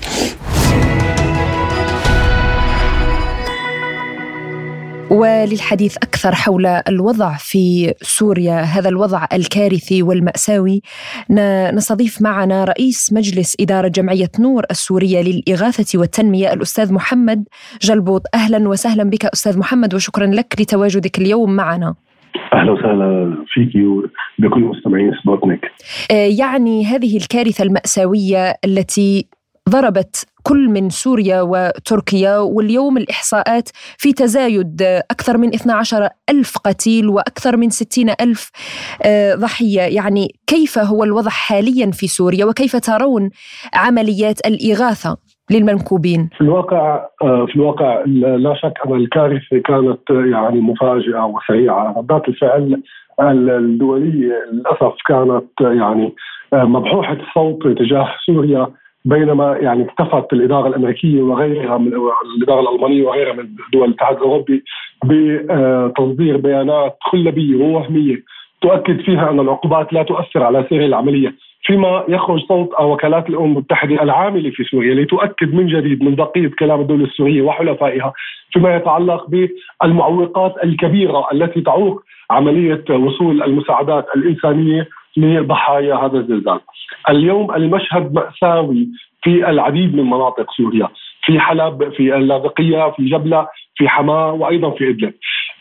وللحديث 5.11 5.97
أكثر 5.97 6.35
حول 6.35 6.67
الوضع 6.67 7.37
في 7.39 7.95
سوريا 8.03 8.61
هذا 8.61 8.89
الوضع 8.89 9.27
الكارثي 9.33 10.03
والمأساوي. 10.03 10.83
نستضيف 11.73 12.23
معنا 12.23 12.65
رئيس 12.65 13.13
مجلس 13.13 13.57
إدارة 13.61 13.89
جمعية 13.89 14.31
نور 14.39 14.65
السورية 14.71 15.23
للإغاثة 15.23 15.99
والتنمية 15.99 16.53
الأستاذ 16.53 16.93
محمد 16.93 17.45
جلبوط. 17.83 18.23
أهلا 18.35 18.69
وسهلا 18.69 19.05
بك 19.05 19.25
أستاذ 19.25 19.59
محمد 19.59 19.95
وشكرا 19.95 20.27
لك 20.27 20.55
لتواجدك 20.61 21.19
اليوم 21.19 21.57
معنا. 21.57 21.95
أهلا 22.53 22.73
وسهلا 22.73 23.37
فيك 23.49 23.73
وبكل 23.75 24.61
مستمعين 24.61 25.13
سبوتنيك 25.23 25.61
آه، 26.11 26.29
يعني 26.39 26.87
هذه 26.87 27.17
الكارثة 27.17 27.65
المأساوية 27.65 28.55
التي 28.65 29.27
ضربت 29.69 30.27
كل 30.43 30.69
من 30.69 30.91
سوريا 30.91 31.41
وتركيا 31.43 32.39
واليوم 32.39 32.97
الإحصاءات 32.97 33.69
في 33.99 34.13
تزايد 34.13 34.83
أكثر 34.83 35.39
من 35.39 35.55
12 35.55 36.09
ألف 36.31 36.59
قتيل 36.59 37.09
وأكثر 37.09 37.57
من 37.57 37.71
60 37.71 38.11
ألف 38.21 38.51
آه، 39.03 39.35
ضحية. 39.35 39.81
يعني 39.81 40.35
كيف 40.47 40.79
هو 40.79 41.05
الوضع 41.05 41.31
حاليا 41.31 41.91
في 41.91 42.07
سوريا؟ 42.07 42.45
وكيف 42.45 42.77
ترون 42.77 43.31
عمليات 43.75 44.47
الإغاثة؟ 44.47 45.17
للمنكوبين؟ 45.51 46.29
في 46.37 46.41
الواقع 46.41 47.07
آه، 47.23 47.47
في 47.47 47.57
الواقع 47.57 48.03
لا 48.07 48.55
شك 48.55 48.75
أن 48.87 48.95
الكارثة 48.95 49.59
كانت 49.59 50.01
يعني 50.11 50.61
مفاجئة 50.61 51.25
وسريعه، 51.25 51.95
ردات 51.99 52.29
الفعل 52.29 52.83
الدولية 53.21 54.35
للأسف 54.53 54.95
كانت 55.07 55.45
يعني 55.61 56.15
آه، 56.53 56.65
مبحوحة 56.65 57.17
الصوت 57.29 57.67
تجاه 57.79 58.09
سوريا 58.27 58.69
بينما 59.05 59.57
يعني 59.57 59.85
اكتفت 59.85 60.33
الإدارة 60.33 60.69
الأمريكية 60.69 61.23
وغيرها 61.23 61.79
من 61.79 61.93
الإدارة 62.37 62.61
الألمانية 62.61 63.03
وغيرها 63.07 63.33
من 63.33 63.49
دول 63.73 63.89
الاتحاد 63.89 64.17
الأوروبي 64.17 64.65
بتصدير 65.05 66.37
بيانات 66.37 66.97
خلبيه 67.01 67.57
ووهمية 67.57 68.17
تؤكد 68.63 69.01
فيها 69.01 69.31
أن 69.31 69.41
العقوبات 69.41 69.93
لا 69.93 70.03
تؤثر 70.03 70.43
على 70.43 70.67
سير 70.69 70.85
العملية 70.85 71.35
فيما 71.67 72.05
يخرج 72.09 72.41
صوت 72.41 72.81
وكالات 72.81 73.29
الأمم 73.29 73.53
المتحدة 73.53 74.03
العاملة 74.03 74.51
في 74.51 74.65
سوريا 74.65 74.95
لتؤكد 74.95 75.55
من 75.55 75.67
جديد 75.67 76.03
من 76.03 76.15
بقية 76.15 76.51
كلام 76.59 76.81
الدولة 76.81 77.05
السورية 77.05 77.43
وحلفائها 77.43 78.13
فيما 78.53 78.77
يتعلق 78.77 79.27
بالمعوقات 79.29 80.55
الكبيرة 80.65 81.27
التي 81.33 81.61
تعوق 81.61 82.03
عملية 82.31 82.85
وصول 82.91 83.43
المساعدات 83.43 84.07
الإنسانية 84.17 84.89
لضحايا 85.17 85.95
هذا 85.95 86.19
الزلزال. 86.19 86.61
اليوم 87.11 87.55
المشهد 87.55 88.15
مأساوي 88.15 88.89
في 89.23 89.51
العديد 89.51 89.97
من 89.97 90.05
مناطق 90.05 90.51
سوريا، 90.51 90.89
في 91.25 91.41
حلب، 91.41 91.93
في 91.93 92.17
اللاذقية، 92.17 92.91
في 92.91 93.09
جبلة، 93.09 93.49
في 93.75 93.89
حماة 93.89 94.33
وأيضا 94.33 94.71
في 94.71 94.91
إدلب. 94.91 95.15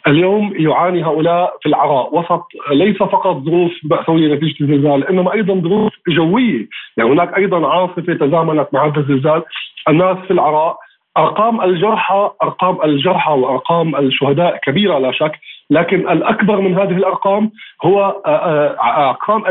اليوم 0.08 0.54
يعاني 0.56 1.06
هؤلاء 1.06 1.58
في 1.62 1.70
العراء. 1.70 2.16
وسط 2.16 2.48
ليس 2.72 2.98
فقط 2.98 3.38
ظروف 3.38 3.72
مأساوية 3.84 4.34
نتيجة 4.36 4.56
الزلزال 4.62 5.08
إنما 5.08 5.34
أيضا 5.34 5.54
ظروف 5.54 5.94
جوية. 6.08 6.68
يعني 6.98 7.10
هناك 7.10 7.38
أيضا 7.38 7.68
عاصفة 7.68 8.14
تزامنت 8.14 8.68
مع 8.74 8.86
هذا 8.86 9.00
الزلزال. 9.00 9.44
الناس 9.90 10.18
في 10.18 10.32
العراء 10.32 10.78
أرقام 11.18 11.62
الجرحى 11.62 12.32
أرقام 12.44 12.78
الجرحى 12.84 13.32
وأرقام 13.32 13.96
الشهداء 13.96 14.58
كبيرة 14.58 15.00
لا 15.00 15.12
شك 15.12 15.32
لكن 15.70 16.10
الأكبر 16.10 16.62
من 16.62 16.76
هذه 16.76 16.98
الأرقام 16.98 17.52
هو 17.86 18.22
آه، 18.26 18.30
آه، 18.30 19.10
أرقام 19.10 19.44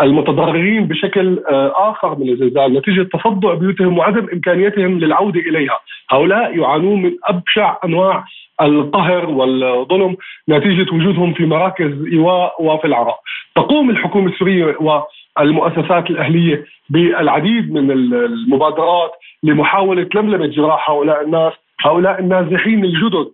المتضررين 0.00 0.86
بشكل 0.86 1.42
آه، 1.50 1.90
آخر 1.90 2.18
من 2.18 2.28
الزلزال 2.28 2.74
نتيجة 2.74 3.02
تصدع 3.02 3.54
بيوتهم 3.54 3.98
وعدم 3.98 4.28
إمكانيتهم 4.32 4.98
للعودة 4.98 5.40
إليها، 5.40 5.78
هؤلاء 6.10 6.58
يعانون 6.58 7.02
من 7.02 7.12
أبشع 7.24 7.76
أنواع 7.84 8.24
القهر 8.60 9.30
والظلم 9.30 10.16
نتيجة 10.48 10.94
وجودهم 10.94 11.34
في 11.34 11.46
مراكز 11.46 11.92
إيواء 12.12 12.62
وفي 12.62 12.84
العراء. 12.84 13.20
تقوم 13.54 13.90
الحكومة 13.90 14.32
السورية 14.32 14.76
والمؤسسات 14.80 16.10
الأهلية 16.10 16.64
بالعديد 16.90 17.72
من 17.72 17.90
المبادرات 17.90 19.10
لمحاولة 19.42 20.08
لملمه 20.14 20.46
جراح 20.46 20.90
هؤلاء 20.90 21.24
الناس 21.24 21.52
هؤلاء 21.84 22.20
النازحين 22.20 22.84
الجدد 22.84 23.32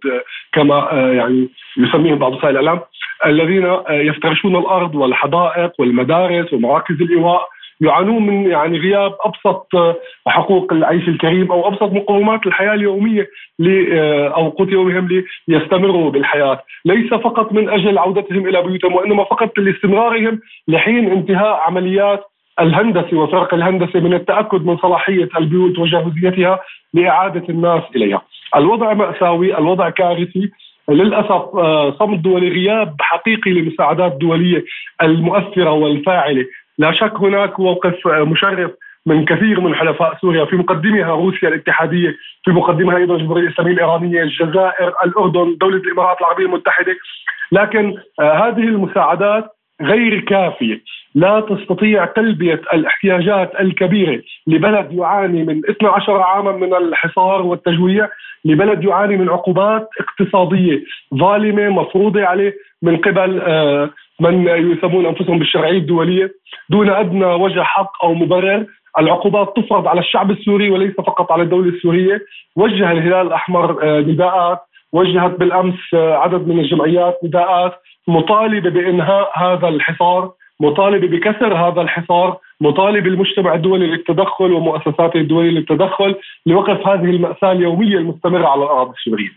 كما 0.53 0.93
آه، 0.93 1.13
يعني 1.13 1.49
يسميهم 1.77 2.19
بعض 2.19 2.33
وسائل 2.33 2.57
الإعلام 2.57 2.81
الذين 3.27 3.67
آه، 3.67 3.85
يفترشون 3.89 4.57
الأرض 4.57 4.95
والحدائق 4.95 5.73
والمدارس 5.79 6.53
ومراكز 6.53 7.03
الإيواء 7.03 7.49
يعانون 7.81 8.27
من 8.27 8.51
يعني 8.51 8.79
غياب 8.79 9.17
أبسط 9.25 9.67
آه، 9.75 9.97
حقوق 10.27 10.73
العيش 10.73 11.09
الكريم 11.09 11.53
أو 11.53 11.69
أبسط 11.69 11.93
مقومات 11.93 12.47
الحياة 12.47 12.75
اليومية 12.75 13.29
أو 14.37 14.49
قوت 14.49 14.69
يومهم 14.73 15.23
ليستمروا 15.49 16.11
بالحياة، 16.11 16.63
ليس 16.85 17.15
فقط 17.15 17.53
من 17.53 17.69
أجل 17.69 17.99
عودتهم 17.99 18.49
إلى 18.49 18.63
بيوتهم 18.63 18.95
وإنما 18.95 19.25
فقط 19.25 19.59
لاستمرارهم 19.59 20.41
لحين 20.69 21.11
انتهاء 21.11 21.61
عمليات 21.67 22.25
الهندسي 22.61 23.17
وفرق 23.17 23.55
الهندسي 23.55 24.01
من 24.01 24.15
التأكد 24.15 24.67
من 24.67 24.77
صلاحية 24.77 25.29
البيوت 25.37 25.79
وجاهزيتها 25.79 26.61
لإعادة 26.95 27.45
الناس 27.49 27.83
إليها. 27.97 28.23
الوضع 28.57 28.95
مأساوي، 28.95 29.59
الوضع 29.59 29.91
كارثي، 29.91 30.51
للأسف 30.89 31.57
آه، 31.57 31.97
صمت 31.99 32.19
دولي 32.19 32.49
غياب 32.49 32.95
حقيقي 33.01 33.51
للمساعدات 33.51 34.13
الدوليه 34.13 34.65
المؤثرة 35.03 35.73
والفاعلة، 35.73 36.45
لا 36.81 36.93
شك 36.93 37.17
هناك 37.17 37.61
موقف 37.61 38.09
آه، 38.09 38.25
مشرف 38.25 38.71
من 39.07 39.25
كثير 39.25 39.61
من 39.61 39.75
حلفاء 39.75 40.19
سوريا 40.21 40.45
في 40.45 40.57
مقدمها 40.57 41.11
روسيا 41.11 41.49
الاتحادية، 41.49 42.17
في 42.45 42.51
مقدمها 42.51 42.97
أيضا 42.97 43.15
الجمهوريه 43.15 43.47
الاسلاميه 43.47 43.73
الإيرانية، 43.73 44.23
الجزائر، 44.23 44.93
الأردن، 45.05 45.57
دولة 45.61 45.77
الإمارات 45.77 46.21
العربية 46.21 46.45
المتحدة، 46.45 46.97
لكن 47.53 47.95
آه، 48.21 48.33
هذه 48.33 48.63
المساعدات 48.63 49.45
غير 49.83 50.21
كافية، 50.21 50.83
لا 51.15 51.41
تستطيع 51.41 52.05
تلبية 52.05 52.61
الاحتياجات 52.73 53.53
الكبيرة 53.61 54.23
لبلد 54.47 54.93
يعاني 54.93 55.45
من 55.45 55.61
12 55.71 56.23
عاما 56.23 56.53
من 56.53 56.75
الحصار 56.75 57.43
والتجويع، 57.43 58.09
لبلد 58.45 58.85
يعاني 58.85 59.17
من 59.17 59.29
عقوبات 59.29 59.89
اقتصادية 60.01 60.85
ظالمة 61.15 61.69
مفروضة 61.69 62.25
عليه 62.25 62.55
من 62.83 62.97
قبل 62.97 63.41
آه، 63.41 63.91
من 64.21 64.49
يسمون 64.49 65.07
أنفسهم 65.07 65.39
بالشرعية 65.39 65.79
الدولية 65.79 66.33
دون 66.71 66.91
أدنى 66.91 67.25
وجه 67.25 67.63
حق 67.63 68.05
أو 68.05 68.15
مبرر. 68.15 68.67
العقوبات 68.99 69.57
تفرض 69.57 69.87
على 69.87 70.01
الشعب 70.01 70.31
السوري 70.31 70.71
وليس 70.71 70.95
فقط 70.95 71.33
على 71.33 71.43
الدولة 71.43 71.69
السورية. 71.69 72.21
وجه 72.57 72.93
الهلال 72.93 73.27
الأحمر 73.27 73.83
آه، 73.83 74.01
نداءات. 74.01 74.59
وجهت 74.93 75.39
بالأمس 75.39 75.95
آه، 75.95 76.15
عدد 76.15 76.49
من 76.49 76.59
الجمعيات 76.59 77.19
نداءات. 77.25 77.73
مطالبة 78.09 78.71
بإنهاء 78.71 79.31
هذا 79.39 79.69
الحصار 79.69 80.33
مطالبة 80.61 81.07
بكسر 81.07 81.55
هذا 81.55 81.81
الحصار 81.81 82.39
مطالب 82.61 83.07
المجتمع 83.07 83.55
الدولي 83.55 83.87
للتدخل 83.87 84.53
ومؤسساته 84.53 85.21
الدولية 85.21 85.51
للتدخل 85.51 86.15
لوقف 86.47 86.89
هذه 86.89 87.11
المأساة 87.11 87.53
اليومية 87.53 87.97
المستمرة 87.99 88.47
على 88.49 88.63
الأراضي 88.65 88.93
السورية. 88.93 89.29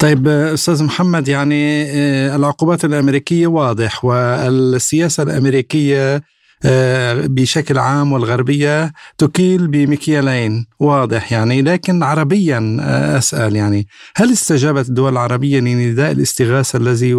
طيب 0.00 0.28
أستاذ 0.28 0.84
محمد 0.84 1.28
يعني 1.28 1.82
آه، 1.82 2.36
العقوبات 2.36 2.84
الأمريكية 2.84 3.46
واضح 3.46 4.04
والسياسة 4.04 5.22
الأمريكية 5.22 6.20
آه، 6.66 7.14
بشكل 7.36 7.78
عام 7.78 8.12
والغربية 8.12 8.90
تكيل 9.18 9.70
بمكيالين 9.70 10.66
واضح 10.80 11.32
يعني 11.32 11.62
لكن 11.62 12.02
عربيا 12.02 12.58
آه، 12.80 13.18
أسأل 13.18 13.56
يعني 13.56 13.86
هل 14.16 14.24
استجابت 14.24 14.88
الدول 14.88 15.12
العربية 15.12 15.60
لنداء 15.60 16.12
الاستغاثة 16.12 16.78
الذي 16.78 17.14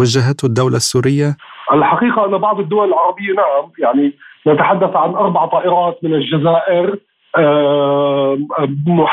وجهته 0.00 0.46
الدولة 0.46 0.76
السورية؟ 0.76 1.36
الحقيقة 1.72 2.26
أن 2.26 2.38
بعض 2.38 2.60
الدول 2.60 2.88
العربية 2.88 3.32
نعم 3.36 3.70
يعني 3.78 4.12
نتحدث 4.46 4.96
عن 4.96 5.10
أربع 5.10 5.46
طائرات 5.46 5.98
من 6.02 6.14
الجزائر 6.14 6.98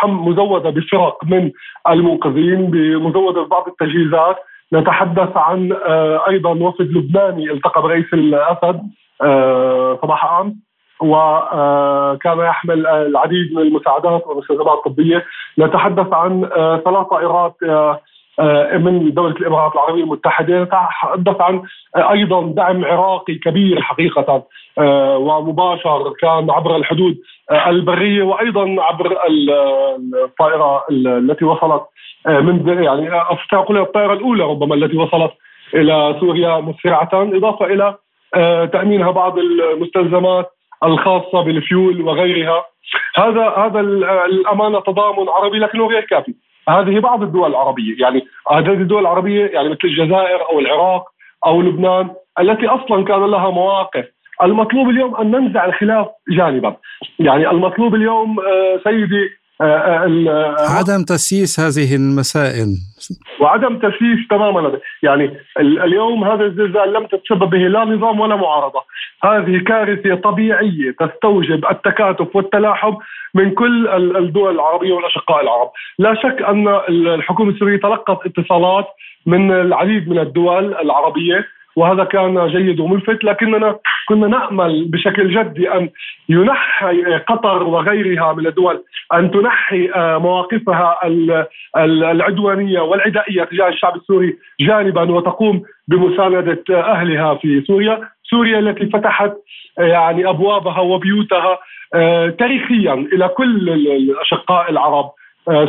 مزودة 0.05 0.69
بفرق 0.69 1.23
من 1.23 1.51
المنقذين 1.89 2.71
مزوده 2.97 3.41
ببعض 3.41 3.67
التجهيزات. 3.67 4.37
نتحدث 4.73 5.37
عن 5.37 5.71
آه، 5.85 6.23
أيضا 6.29 6.49
وفد 6.49 6.91
لبناني 6.91 7.51
التقى 7.51 7.81
برئيس 7.81 8.13
الأسد 8.13 8.81
آه، 9.21 9.99
صباح 10.01 10.25
امس 10.25 10.53
وكان 11.01 12.39
يحمل 12.39 12.87
العديد 12.87 13.53
من 13.53 13.61
المساعدات 13.61 14.27
والمستلزمات 14.27 14.77
الطبية. 14.77 15.25
نتحدث 15.59 16.13
عن 16.13 16.49
ثلاث 16.85 17.07
طائرات 17.07 17.55
آه، 17.63 17.99
من 18.79 19.13
دولة 19.13 19.35
الإمارات 19.35 19.73
العربية 19.73 20.03
المتحدة. 20.03 20.63
نتحدث 20.63 21.41
عن 21.41 21.63
آه، 21.95 22.11
أيضا 22.11 22.53
دعم 22.55 22.85
عراقي 22.85 23.35
كبير 23.35 23.81
حقيقة 23.81 24.43
آه، 24.77 25.17
ومباشر 25.17 26.13
كان 26.19 26.51
عبر 26.51 26.75
الحدود 26.75 27.17
البرية 27.67 28.23
وأيضا 28.23 28.75
عبر 28.79 29.17
الطائرة 30.23 30.85
التي 30.91 31.45
وصلت 31.45 31.83
من 32.27 32.83
يعني 32.83 33.09
أقول 33.53 33.77
الطائرة 33.77 34.13
الأولى 34.13 34.43
ربما 34.43 34.75
التي 34.75 34.97
وصلت 34.97 35.31
إلى 35.73 36.17
سوريا 36.19 36.59
مسرعة. 36.59 37.09
إضافة 37.13 37.65
إلى 37.65 37.95
تأمينها 38.67 39.11
بعض 39.11 39.37
المستلزمات 39.37 40.51
الخاصة 40.83 41.41
بالفيول 41.41 42.01
وغيرها. 42.01 42.65
هذا 43.15 43.49
هذا 43.49 43.79
الأمانة 44.25 44.79
تضامن 44.79 45.29
عربي 45.29 45.59
لكنه 45.59 45.87
غير 45.87 46.01
كافي. 46.01 46.33
هذه 46.69 46.99
بعض 46.99 47.23
الدول 47.23 47.49
العربية. 47.49 47.95
يعني 48.01 48.25
هذه 48.51 48.81
الدول 48.81 49.01
العربية 49.01 49.45
يعني 49.45 49.69
مثل 49.69 49.79
الجزائر 49.83 50.49
أو 50.49 50.59
العراق 50.59 51.05
أو 51.45 51.61
لبنان 51.61 52.09
التي 52.39 52.67
أصلا 52.67 53.03
كان 53.05 53.25
لها 53.25 53.49
مواقف. 53.49 54.05
المطلوب 54.43 54.89
اليوم 54.89 55.15
أن 55.15 55.31
ننزع 55.31 55.65
الخلاف 55.65 56.07
جانبا. 56.29 56.75
يعني 57.19 57.49
المطلوب 57.49 57.95
اليوم 57.95 58.39
آه، 58.39 58.79
سيدي 58.83 59.29
عدم 59.61 61.03
تسييس 61.07 61.59
هذه 61.59 61.95
المسائل. 61.95 62.67
وعدم 63.39 63.77
تسييس 63.77 64.27
تماما. 64.29 64.79
يعني 65.03 65.37
اليوم 65.59 66.23
هذا 66.23 66.45
الزلزال 66.45 66.93
لم 66.93 67.05
تتسبب 67.05 67.49
به 67.49 67.57
لا 67.57 67.85
نظام 67.85 68.19
ولا 68.19 68.35
معارضة. 68.35 68.81
هذه 69.23 69.63
كارثة 69.67 70.15
طبيعية 70.15 70.95
تستوجب 70.99 71.65
التكاتف 71.71 72.35
والتلاحم 72.35 72.93
من 73.33 73.51
كل 73.51 73.87
الدول 74.17 74.55
العربية 74.55 74.93
والأشقاء 74.93 75.43
العرب، 75.43 75.71
لا 75.99 76.15
شك 76.15 76.41
أن 76.41 76.67
الحكومة 76.89 77.51
السورية 77.51 77.79
تلقت 77.79 78.25
اتصالات 78.25 78.87
من 79.25 79.51
العديد 79.51 80.09
من 80.09 80.19
الدول 80.19 80.75
العربية. 80.75 81.45
وهذا 81.75 82.03
كان 82.03 82.47
جيد 82.47 82.79
وملفت 82.79 83.23
لكننا 83.23 83.79
كنا 84.07 84.27
نأمل 84.27 84.85
بشكل 84.85 85.29
جدي 85.29 85.73
أن 85.73 85.89
ينحي 86.29 87.17
قطر 87.17 87.63
وغيرها 87.63 88.33
من 88.33 88.47
الدول 88.47 88.83
أن 89.13 89.31
تنحي 89.31 89.91
آه، 89.95 90.17
مواقفها 90.17 90.99
العدوانية 91.77 92.79
والعدائية 92.79 93.43
تجاه 93.43 93.69
الشعب 93.69 93.95
السوري 93.95 94.37
جانبا 94.59 95.11
وتقوم 95.11 95.61
بمساندة 95.87 96.63
أهلها 96.69 97.35
في 97.35 97.61
سوريا، 97.67 98.09
سوريا 98.23 98.59
التي 98.59 98.85
فتحت 98.85 99.31
آه، 99.79 99.83
يعني 99.83 100.29
أبوابها 100.29 100.79
وبيوتها 100.79 101.59
آه، 101.93 102.29
تاريخيا 102.29 102.93
إلى 102.93 103.27
كل 103.27 103.69
الأشقاء 103.69 104.71
العرب. 104.71 105.11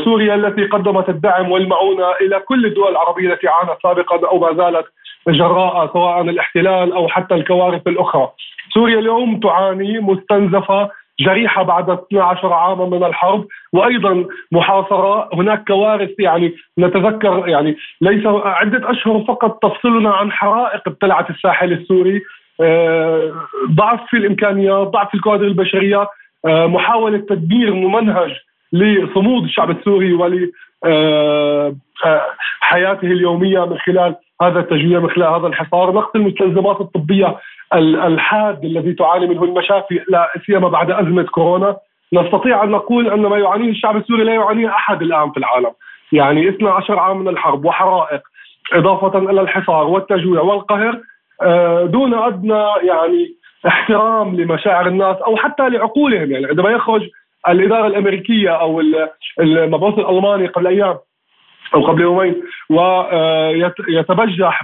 سوريا 0.05 0.35
التي 0.35 0.67
قدمت 0.67 1.09
الدعم 1.09 1.51
والمعونة 1.51 2.13
إلى 2.21 2.41
كل 2.41 2.67
الدول 2.67 2.91
العربية 2.91 3.33
التي 3.33 3.49
عانت 3.49 3.79
سابقا 3.83 4.29
أو 4.29 4.39
ما 4.39 4.55
زالت 4.55 4.87
جراء 5.29 5.93
سواء 5.93 6.21
الاحتلال 6.21 6.93
أو 6.93 7.09
حتى 7.09 7.35
الكوارث 7.35 7.87
الأخرى. 7.87 8.31
سوريا 8.75 8.99
اليوم 8.99 9.41
تعاني 9.41 10.01
مستنزفه 10.01 10.91
جريحة 11.21 11.63
بعد 11.63 11.91
12 11.91 12.53
عاما 12.53 12.87
من 12.87 13.05
الحرب 13.05 13.47
وأيضا 13.73 14.25
محاصرة. 14.53 15.29
هناك 15.35 15.65
كوارث 15.67 16.11
يعني 16.19 16.55
نتذكر 16.79 17.49
يعني 17.49 17.77
ليس 18.01 18.27
عدة 18.27 18.91
أشهر 18.91 19.25
فقط 19.29 19.59
تفصلنا 19.63 20.11
عن 20.11 20.33
حرائق 20.33 20.83
ابتلعت 20.87 21.31
الساحل 21.31 21.73
السوري. 21.73 22.23
آه، 22.61 23.33
ضعف 23.71 24.01
في 24.11 24.17
الإمكانيات 24.17 24.87
ضعف 24.87 25.09
في 25.09 25.15
الكوادر 25.15 25.47
البشرية. 25.47 26.09
آه، 26.47 26.67
محاولة 26.67 27.19
تدمير 27.19 27.75
ممنهج 27.75 28.33
لصمود 28.73 29.45
الشعب 29.45 29.71
السوري 29.71 30.13
ول 30.13 30.53
حياته 32.61 33.07
اليومية 33.07 33.65
من 33.65 33.79
خلال 33.79 34.17
هذا 34.43 34.61
التجويع 34.61 35.01
من 35.01 35.11
خلال 35.11 35.29
هذا 35.29 35.47
الحصار. 35.47 35.93
نقص 35.93 36.11
المستلزمات 36.15 36.81
الطبية 36.81 37.37
الحاد 37.75 38.65
الذي 38.65 38.93
تعاني 38.93 39.27
منه 39.27 39.45
المشافي 39.45 40.01
لا 40.09 40.33
سيما 40.47 40.69
بعد 40.69 40.91
أزمة 40.91 41.23
كورونا. 41.23 41.77
نستطيع 42.13 42.65
أن 42.65 42.71
نقول 42.71 43.09
أن 43.09 43.21
ما 43.21 43.39
يعانيه 43.39 43.71
الشعب 43.71 43.97
السوري 43.97 44.25
لا 44.25 44.35
يعانيه 44.35 44.69
أحد 44.69 45.03
الآن 45.03 45.31
في 45.31 45.37
العالم. 45.37 45.71
يعني 46.13 46.49
12 46.49 46.99
عام 46.99 47.19
من 47.19 47.29
الحرب 47.29 47.65
وحرائق 47.65 48.21
إضافة 48.73 49.19
إلى 49.19 49.41
الحصار 49.41 49.87
والتجويع 49.87 50.43
والقهر 50.43 51.01
آه، 51.43 51.85
دون 51.85 52.15
أدنى 52.15 52.65
يعني 52.83 53.35
احترام 53.67 54.37
لمشاعر 54.37 54.87
الناس 54.87 55.17
أو 55.17 55.37
حتى 55.37 55.69
لعقولهم. 55.69 56.31
يعني 56.31 56.47
عندما 56.47 56.71
يخرج 56.71 57.03
الإدارة 57.49 57.87
الأمريكية 57.87 58.51
أو 58.51 58.83
المبعوث 59.41 59.99
الألماني 59.99 60.47
قبل 60.47 60.67
أيام 60.67 60.99
أو 61.75 61.87
قبل 61.87 62.01
يومين 62.01 62.43
ويتبجح 62.71 64.61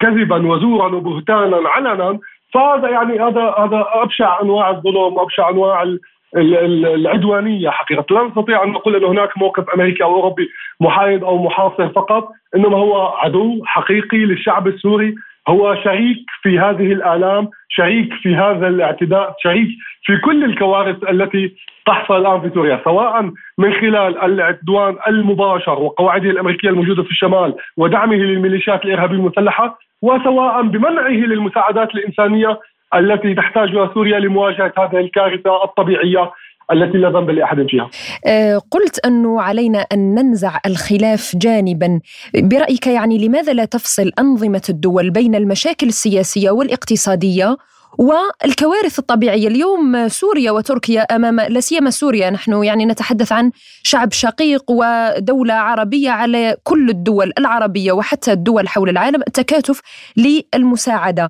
كذبا 0.00 0.46
وزورا 0.46 0.94
وبهتانا 0.94 1.68
علنا. 1.68 2.18
فهذا 2.54 2.88
يعني 2.88 3.20
هذا 3.20 3.54
هذا 3.58 3.86
أبشع 3.92 4.40
أنواع 4.42 4.70
الظلم 4.70 5.16
وابشع 5.16 5.50
أنواع 5.50 5.96
العدوانية 6.36 7.70
حقيقة. 7.70 8.04
لا 8.10 8.22
نستطيع 8.22 8.64
أن 8.64 8.68
نقول 8.68 8.96
ان 8.96 9.04
هناك 9.04 9.38
موقف 9.38 9.70
أمريكي 9.74 10.04
أو 10.04 10.14
أوروبي 10.14 10.48
محايد 10.80 11.24
أو 11.24 11.42
محاصر 11.42 11.88
فقط 11.88 12.28
إنما 12.56 12.78
هو 12.78 13.06
عدو 13.06 13.64
حقيقي 13.64 14.18
للشعب 14.18 14.68
السوري. 14.68 15.14
هو 15.48 15.74
شريك 15.84 16.26
في 16.42 16.58
هذه 16.58 16.92
الآلام 16.92 17.48
شريك 17.68 18.14
في 18.14 18.36
هذا 18.36 18.68
الاعتداء 18.68 19.34
شريك 19.42 19.68
في 20.04 20.16
كل 20.16 20.44
الكوارث 20.44 20.96
التي 21.10 21.54
تحصل 21.86 22.16
الآن 22.16 22.40
في 22.40 22.50
سوريا 22.54 22.80
سواء 22.84 23.22
من 23.58 23.72
خلال 23.72 24.22
العدوان 24.22 24.96
المباشر 25.08 25.80
وقواعده 25.80 26.30
الأمريكية 26.30 26.68
الموجودة 26.68 27.02
في 27.02 27.10
الشمال 27.10 27.54
ودعمه 27.76 28.16
للميليشيات 28.16 28.84
الإرهابية 28.84 29.16
المسلحة 29.16 29.78
وسواء 30.02 30.62
بمنعه 30.62 31.26
للمساعدات 31.26 31.94
الإنسانية 31.94 32.60
التي 32.94 33.34
تحتاجها 33.34 33.90
سوريا 33.94 34.18
لمواجهة 34.18 34.72
هذه 34.78 34.98
الكارثة 35.00 35.64
الطبيعية 35.64 36.30
التي 36.72 36.98
لا 36.98 37.08
ذنب 37.08 37.30
لأحد 37.30 37.56
فيها. 37.68 37.90
أه 38.26 38.62
قلت 38.70 39.06
أنه 39.06 39.42
علينا 39.42 39.78
أن 39.78 40.14
ننزع 40.14 40.58
الخلاف 40.66 41.36
جانبا، 41.36 42.00
برأيك 42.34 42.86
يعني 42.86 43.26
لماذا 43.26 43.52
لا 43.52 43.64
تفصل 43.64 44.10
أنظمة 44.18 44.62
الدول 44.68 45.10
بين 45.10 45.34
المشاكل 45.34 45.86
السياسية 45.86 46.50
والاقتصادية 46.50 47.56
والكوارث 47.98 48.98
الطبيعية؟ 48.98 49.48
اليوم 49.48 50.08
سوريا 50.08 50.50
وتركيا 50.50 51.02
أمام 51.02 51.40
لا 51.40 51.60
سيما 51.60 51.90
سوريا 51.90 52.30
نحن 52.30 52.64
يعني 52.64 52.86
نتحدث 52.86 53.32
عن 53.32 53.50
شعب 53.82 54.12
شقيق 54.12 54.70
ودولة 54.70 55.54
عربية 55.54 56.10
على 56.10 56.56
كل 56.64 56.90
الدول 56.90 57.32
العربية 57.38 57.92
وحتى 57.92 58.32
الدول 58.32 58.68
حول 58.68 58.88
العالم 58.88 59.22
التكاتف 59.26 59.80
للمساعدة. 60.16 61.22
آه، 61.22 61.28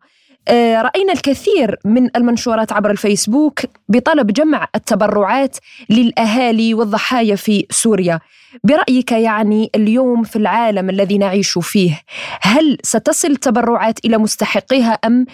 رأينا 0.50 1.12
الكثير 1.12 1.76
من 1.84 2.08
المنشورات 2.16 2.72
عبر 2.72 2.90
الفيسبوك 2.90 3.60
بطلب 3.88 4.26
جمع 4.26 4.66
التبرعات 4.74 5.56
للأهالي 5.90 6.74
والضحايا 6.74 7.36
في 7.36 7.66
سوريا. 7.70 8.20
برأيك 8.64 9.12
يعني 9.12 9.70
اليوم 9.74 10.22
في 10.22 10.36
العالم 10.36 10.90
الذي 10.90 11.18
نعيش 11.18 11.58
فيه 11.58 12.00
هل 12.42 12.78
ستصل 12.82 13.28
التبرعات 13.28 14.04
إلى 14.04 14.18
مستحقيها 14.18 14.92
أم 14.92 15.26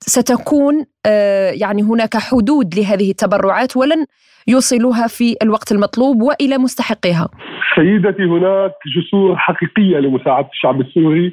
ستكون 0.00 0.84
آه، 1.06 1.50
يعني 1.50 1.82
هناك 1.82 2.16
حدود 2.16 2.74
لهذه 2.74 3.10
التبرعات 3.10 3.76
ولن 3.76 4.04
يوصلوها 4.48 5.06
في 5.06 5.36
الوقت 5.42 5.72
المطلوب 5.72 6.22
وإلى 6.22 6.58
مستحقيها؟ 6.58 7.28
سيدتي 7.74 8.22
هناك 8.22 8.72
جسور 8.96 9.36
حقيقية 9.36 9.98
لمساعدة 9.98 10.48
الشعب 10.52 10.80
السوري. 10.80 11.26
آه، 11.26 11.32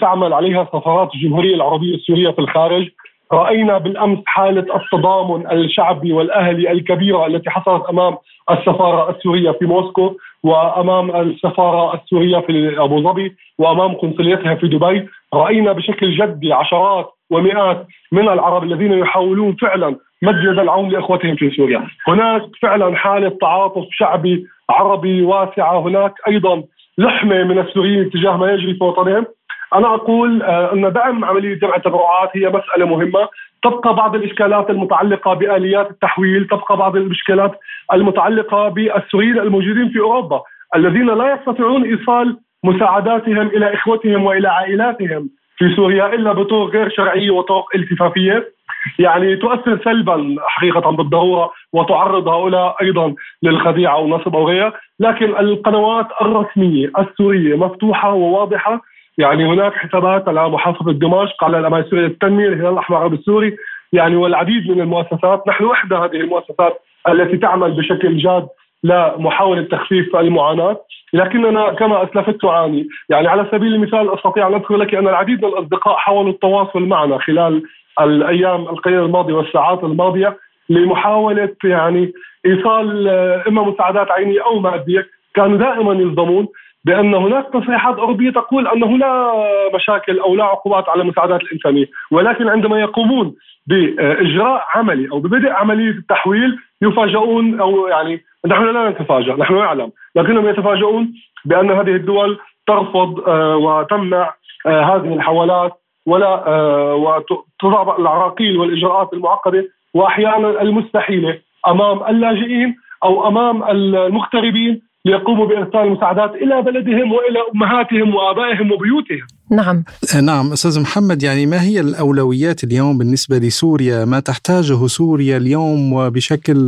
تعمل 0.00 0.32
عليها 0.32 0.64
سفارات 0.64 1.14
الجمهورية 1.14 1.54
العربية 1.54 1.94
السورية 1.94 2.30
في 2.30 2.38
الخارج. 2.38 2.88
رأينا 3.32 3.78
بالأمس 3.78 4.18
حالة 4.26 4.76
التضامن 4.76 5.50
الشعبي 5.52 6.12
والأهلي 6.12 6.72
الكبيرة 6.72 7.26
التي 7.26 7.50
حصلت 7.50 7.84
أمام 7.84 8.16
السفارة 8.50 9.10
السورية 9.10 9.50
في 9.50 9.66
موسكو 9.66 10.16
وأمام 10.42 11.16
السفارة 11.16 11.94
السورية 11.94 12.38
في 12.38 12.80
أبو 12.80 13.02
ظبي 13.02 13.36
وأمام 13.58 13.94
قنصليتها 13.94 14.54
في 14.54 14.68
دبي. 14.68 15.08
رأينا 15.34 15.72
بشكل 15.72 16.16
جدي 16.16 16.52
عشرات 16.52 17.10
ومئات 17.30 17.86
من 18.12 18.28
العرب 18.28 18.62
الذين 18.62 18.92
يحاولون 18.92 19.56
فعلا 19.60 19.96
مد 20.22 20.44
يد 20.44 20.58
العون 20.58 20.88
لإخوتهم 20.88 21.36
في 21.36 21.50
سوريا، 21.50 21.86
هناك 22.08 22.42
فعلا 22.62 22.96
حالة 22.96 23.28
تعاطف 23.40 23.86
شعبي 23.90 24.46
عربي 24.70 25.22
واسعة، 25.22 25.80
هناك 25.80 26.14
أيضا 26.28 26.62
لحمة 26.98 27.44
من 27.44 27.58
السوريين 27.58 28.10
تجاه 28.10 28.36
ما 28.36 28.52
يجري 28.52 28.74
في 28.74 28.84
وطنهم، 28.84 29.26
أنا 29.74 29.94
أقول 29.94 30.42
آه، 30.42 30.72
أن 30.72 30.92
دعم 30.92 31.24
عملية 31.24 31.54
جمع 31.54 31.76
التبرعات 31.76 32.30
هي 32.34 32.48
مسألة 32.48 32.86
مهمة. 32.86 33.28
تبقى 33.62 33.94
بعض 33.94 34.14
الإشكالات 34.14 34.70
المتعلقة 34.70 35.34
بآليات 35.34 35.90
التحويل 35.90 36.46
تبقى 36.46 36.76
بعض 36.76 36.96
الإشكالات 36.96 37.52
المتعلقة 37.92 38.68
بالسوريين 38.68 39.38
الموجودين 39.38 39.88
في 39.88 40.00
أوروبا 40.00 40.42
الذين 40.76 41.06
لا 41.06 41.34
يستطيعون 41.34 41.84
إيصال 41.84 42.38
مساعداتهم 42.64 43.46
إلى 43.46 43.74
إخوتهم 43.74 44.24
وإلى 44.24 44.48
عائلاتهم 44.48 45.28
في 45.56 45.76
سوريا 45.76 46.14
إلا 46.14 46.32
بطرق 46.32 46.70
غير 46.70 46.90
شرعية 46.90 47.30
وطرق 47.30 47.64
التفافية. 47.74 48.58
يعني 48.98 49.36
تؤثر 49.36 49.78
سلبا 49.84 50.36
حقيقة 50.46 50.90
بالضرورة 50.90 51.50
وتعرض 51.72 52.28
هؤلاء 52.28 52.76
أيضا 52.82 53.14
للخديعة 53.42 53.94
أو 53.94 54.04
النصب 54.04 54.36
أو 54.36 54.48
غيرها، 54.48 54.72
لكن 55.00 55.36
القنوات 55.36 56.06
الرسمية 56.22 56.90
السورية 56.98 57.56
مفتوحة 57.56 58.12
وواضحة 58.12 58.80
يعني 59.18 59.46
هناك 59.46 59.74
حسابات 59.74 60.28
على 60.28 60.48
محافظة 60.48 60.92
دمشق 60.92 61.44
على 61.44 61.58
الامانه 61.58 61.84
السوريه 61.84 62.06
للتنميه 62.06 62.48
الهلال 62.48 62.72
الأحمر 62.72 62.96
العربي 62.96 63.16
السوري. 63.16 63.56
يعني 63.92 64.16
والعديد 64.16 64.70
من 64.70 64.80
المؤسسات 64.80 65.48
نحن 65.48 65.64
احدى 65.64 65.94
هذه 65.94 66.16
المؤسسات 66.16 66.80
التي 67.08 67.36
تعمل 67.36 67.70
بشكل 67.70 68.16
جاد 68.16 68.48
لمحاولة 68.84 69.62
تخفيف 69.62 70.16
المعاناة. 70.16 70.76
لكننا 71.12 71.72
كما 71.72 72.02
أسلفت 72.04 72.40
تعاني 72.40 72.88
يعني 73.08 73.28
على 73.28 73.46
سبيل 73.52 73.74
المثال 73.74 74.14
أستطيع 74.14 74.48
أن 74.48 74.54
أذكر 74.54 74.76
لك 74.76 74.94
أن 74.94 75.08
العديد 75.08 75.44
من 75.44 75.48
الأصدقاء 75.48 75.96
حاولوا 75.96 76.30
التواصل 76.30 76.82
معنا 76.82 77.18
خلال 77.18 77.62
الأيام 78.00 78.60
القليلة 78.60 79.04
الماضية 79.04 79.34
والساعات 79.34 79.84
الماضية 79.84 80.36
لمحاولة 80.68 81.54
يعني 81.64 82.12
إيصال 82.46 83.08
إما 83.48 83.62
مساعدات 83.62 84.10
عينية 84.10 84.44
أو 84.44 84.58
مادية. 84.58 85.06
كانوا 85.34 85.58
دائما 85.58 85.92
يصدمون 85.92 86.48
بأن 86.88 87.14
هناك 87.14 87.46
تصريحات 87.52 87.96
أوروبية 87.98 88.30
تقول 88.30 88.68
انه 88.68 88.98
لا 88.98 89.32
مشاكل 89.74 90.18
أو 90.18 90.34
لا 90.34 90.44
عقوبات 90.44 90.88
على 90.88 91.02
المساعدات 91.02 91.42
الإنسانية، 91.42 91.86
ولكن 92.10 92.48
عندما 92.48 92.80
يقومون 92.80 93.34
بإجراء 93.66 94.64
عملي 94.74 95.10
أو 95.12 95.20
ببدء 95.20 95.50
عمليه 95.50 95.90
التحويل 95.90 96.58
يفاجؤون 96.82 97.60
أو 97.60 97.86
يعني 97.86 98.24
نحن 98.46 98.64
لا 98.64 98.90
نتفاجأ، 98.90 99.36
نحن 99.36 99.54
نعلم، 99.54 99.90
لكنهم 100.16 100.48
يتفاجؤون 100.48 101.12
بأن 101.44 101.70
هذه 101.70 101.96
الدول 101.96 102.38
ترفض 102.66 103.28
آه، 103.28 103.56
وتمنع 103.56 104.34
آه، 104.66 104.82
هذه 104.82 105.14
الحوالات 105.14 105.72
ولا 106.06 106.48
آه، 106.48 106.94
وتضع 106.94 107.96
العراقيل 107.98 108.56
والإجراءات 108.56 109.12
المعقدة 109.12 109.68
وأحيانا 109.94 110.62
المستحيلة 110.62 111.38
أمام 111.68 112.02
اللاجئين 112.08 112.76
أو 113.04 113.28
أمام 113.28 113.62
المغتربين 113.70 114.87
ليقوموا 115.08 115.46
بإرسال 115.46 115.80
المساعدات 115.80 116.34
إلى 116.34 116.62
بلدهم 116.62 117.12
وإلى 117.12 117.38
أمهاتهم 117.54 118.14
وآبائهم 118.14 118.72
وبيوتهم. 118.72 119.26
نعم. 119.50 119.84
نعم 120.26 120.52
أستاذ 120.52 120.82
محمد 120.82 121.22
يعني 121.22 121.46
ما 121.46 121.62
هي 121.62 121.80
الأولويات 121.80 122.64
اليوم 122.64 122.98
بالنسبة 122.98 123.36
لسوريا؟ 123.36 124.04
ما 124.04 124.20
تحتاجه 124.20 124.86
سوريا 124.86 125.36
اليوم 125.36 125.92
وبشكل 125.92 126.58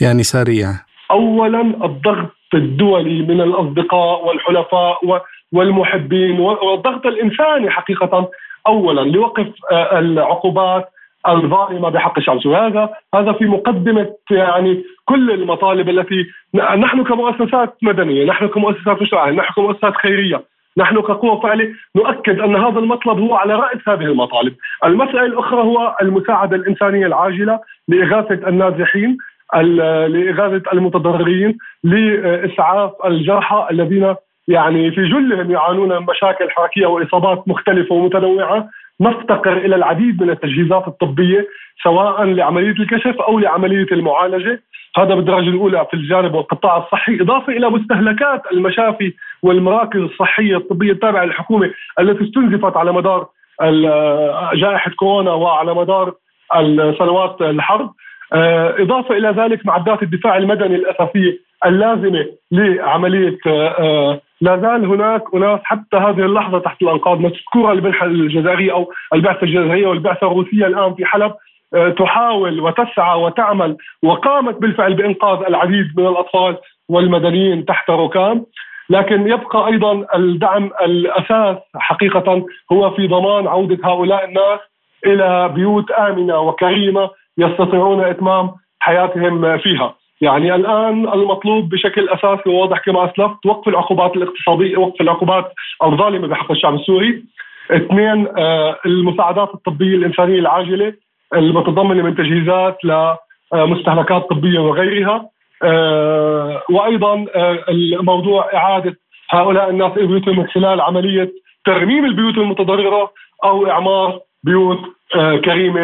يعني 0.00 0.22
سريع؟ 0.22 0.68
اولا 1.10 1.60
الضغط 1.60 2.36
الدولي 2.54 3.22
من 3.22 3.40
الأصدقاء 3.40 4.26
والحلفاء 4.26 4.98
والمحبين 5.52 6.40
والضغط 6.40 7.06
الإنساني 7.06 7.70
حقيقة 7.70 8.28
اولا 8.66 9.00
لوقف 9.00 9.46
آه، 9.72 9.98
العقوبات 9.98 10.88
الظالمة 11.28 11.88
بحق 11.88 12.18
الشعب 12.18 12.36
السوري 12.36 12.88
هذا 13.14 13.32
في 13.32 13.44
مقدمة 13.44 14.12
يعني 14.30 14.84
كل 15.04 15.30
المطالب 15.30 15.88
التي 15.88 16.26
نحن 16.54 17.04
كمؤسسات 17.04 17.76
مدنية 17.82 18.24
نحن 18.24 18.46
كمؤسسات 18.46 19.02
مجتمعية 19.02 19.32
نحن 19.32 19.54
كمؤسسات 19.54 19.96
خيرية 19.96 20.42
نحن 20.78 21.00
كقوة 21.00 21.40
فعلة 21.40 21.68
نؤكد 21.96 22.40
أن 22.40 22.56
هذا 22.56 22.78
المطلب 22.78 23.18
هو 23.18 23.34
على 23.34 23.54
رأس 23.54 23.88
هذه 23.88 24.04
المطالب. 24.04 24.54
المسألة 24.84 25.24
الأخرى 25.26 25.60
هو 25.60 25.96
المساعدة 26.02 26.56
الإنسانية 26.56 27.06
العاجلة 27.06 27.60
لإغاثة 27.88 28.48
النازحين 28.48 29.16
لإغاثة 29.54 30.72
المتضررين 30.72 31.58
لإسعاف 31.84 32.90
الجرحى 33.04 33.66
الذين 33.70 34.14
يعني 34.48 34.90
في 34.90 35.08
جلهم 35.08 35.50
يعانون 35.50 35.88
من 35.88 36.06
مشاكل 36.10 36.50
حركية 36.50 36.86
وإصابات 36.86 37.48
مختلفة 37.48 37.94
ومتنوعة. 37.94 38.68
نفتقر 39.00 39.56
إلى 39.56 39.76
العديد 39.76 40.22
من 40.22 40.30
التجهيزات 40.30 40.88
الطبية 40.88 41.48
سواء 41.82 42.24
لعملية 42.24 42.70
الكشف 42.70 43.16
أو 43.20 43.38
لعملية 43.38 43.86
المعالجة. 43.92 44.62
هذا 44.96 45.14
بالدرجة 45.14 45.48
الأولى 45.48 45.86
في 45.90 45.94
الجانب 45.94 46.34
والقطاع 46.34 46.76
الصحي 46.76 47.20
إضافة 47.20 47.52
إلى 47.52 47.70
مستهلكات 47.70 48.42
المشافي 48.52 49.12
والمراكز 49.42 50.00
الصحية 50.00 50.56
الطبية 50.56 50.92
التابعة 50.92 51.24
للحكومة 51.24 51.70
التي 52.00 52.24
استنزفت 52.24 52.76
على 52.76 52.92
مدار 52.92 53.26
جائحة 54.54 54.90
كورونا 54.90 55.32
وعلى 55.32 55.74
مدار 55.74 56.14
السنوات 56.56 57.42
الحرب. 57.42 57.90
آه، 58.32 58.74
إضافة 58.78 59.16
إلى 59.16 59.28
ذلك 59.28 59.66
معدات 59.66 60.02
الدفاع 60.02 60.36
المدني 60.36 60.74
الأساسية 60.74 61.38
اللازمة 61.66 62.26
لعملية 62.52 63.38
آه، 63.46 64.20
لا 64.40 64.56
زال 64.56 64.84
هناك 64.84 65.22
أناس 65.34 65.60
حتى 65.64 65.96
هذه 65.96 66.20
اللحظة 66.20 66.58
تحت 66.58 66.82
الأنقاض 66.82 67.20
مذكورة 67.20 67.72
البنحه 67.72 68.06
الجزائرية 68.06 68.72
أو 68.72 68.92
البعثة 69.14 69.42
الجزائرية 69.42 69.86
والبعثة 69.86 70.26
الروسية 70.26 70.66
الآن 70.66 70.94
في 70.94 71.04
حلب 71.04 71.32
آه، 71.74 71.88
تحاول 71.88 72.60
وتسعى 72.60 73.18
وتعمل 73.22 73.76
وقامت 74.02 74.54
بالفعل 74.58 74.94
بإنقاذ 74.94 75.46
العديد 75.46 75.86
من 75.96 76.06
الأطفال 76.06 76.56
والمدنيين 76.88 77.64
تحت 77.64 77.90
ركام 77.90 78.46
لكن 78.90 79.28
يبقى 79.28 79.66
أيضا 79.66 80.06
الدعم 80.14 80.70
الأساس 80.84 81.56
حقيقه 81.76 82.46
هو 82.72 82.90
في 82.90 83.06
ضمان 83.06 83.46
عودة 83.46 83.78
هؤلاء 83.84 84.24
الناس 84.24 84.60
إلى 85.06 85.48
بيوت 85.54 85.90
آمنة 85.90 86.38
وكريمة 86.40 87.10
يستطيعون 87.38 88.04
إتمام 88.04 88.50
حياتهم 88.80 89.58
فيها. 89.58 89.94
يعني 90.20 90.54
الآن 90.54 91.08
المطلوب 91.08 91.68
بشكل 91.68 92.08
أساسي 92.08 92.48
وواضح 92.48 92.78
كما 92.78 93.04
أسلفت 93.04 93.46
وقف 93.46 93.68
العقوبات 93.68 94.16
الاقتصادية 94.16 94.76
وقف 94.76 95.00
العقوبات 95.00 95.52
الظالمة 95.84 96.28
بحق 96.28 96.50
الشعب 96.50 96.74
السوري. 96.74 97.24
اثنين 97.70 98.28
آه، 98.38 98.78
المساعدات 98.86 99.54
الطبية 99.54 99.96
الإنسانية 99.96 100.38
العاجلة 100.38 100.94
المتضمنة 101.34 102.02
من 102.02 102.14
تجهيزات 102.14 102.78
لمستهلكات 102.84 104.30
طبية 104.30 104.58
وغيرها. 104.58 105.28
آه، 105.62 106.62
وأيضا 106.70 107.26
آه، 107.34 107.64
الموضوع 107.68 108.54
إعادة 108.54 108.96
هؤلاء 109.30 109.70
الناس 109.70 109.92
إلى 109.92 110.06
بيوتهم 110.06 110.38
من 110.38 110.46
خلال 110.46 110.80
عملية 110.80 111.32
ترميم 111.64 112.04
البيوت 112.04 112.38
المتضررة 112.38 113.10
أو 113.44 113.66
إعمار 113.70 114.20
بيوت 114.44 114.80
كريمة 115.44 115.80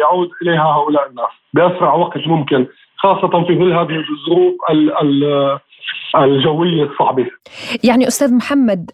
يعود 0.00 0.30
إليها 0.42 0.64
هؤلاء 0.64 1.08
الناس 1.08 1.30
بأسرع 1.54 1.94
وقت 1.94 2.26
ممكن 2.26 2.66
خاصة 3.04 3.44
في 3.46 3.58
ظل 3.58 3.72
هذه 3.72 4.04
الظروف 4.14 4.54
الجوية 6.16 6.82
الصعبة. 6.82 7.26
يعني 7.84 8.06
أستاذ 8.06 8.34
محمد 8.34 8.90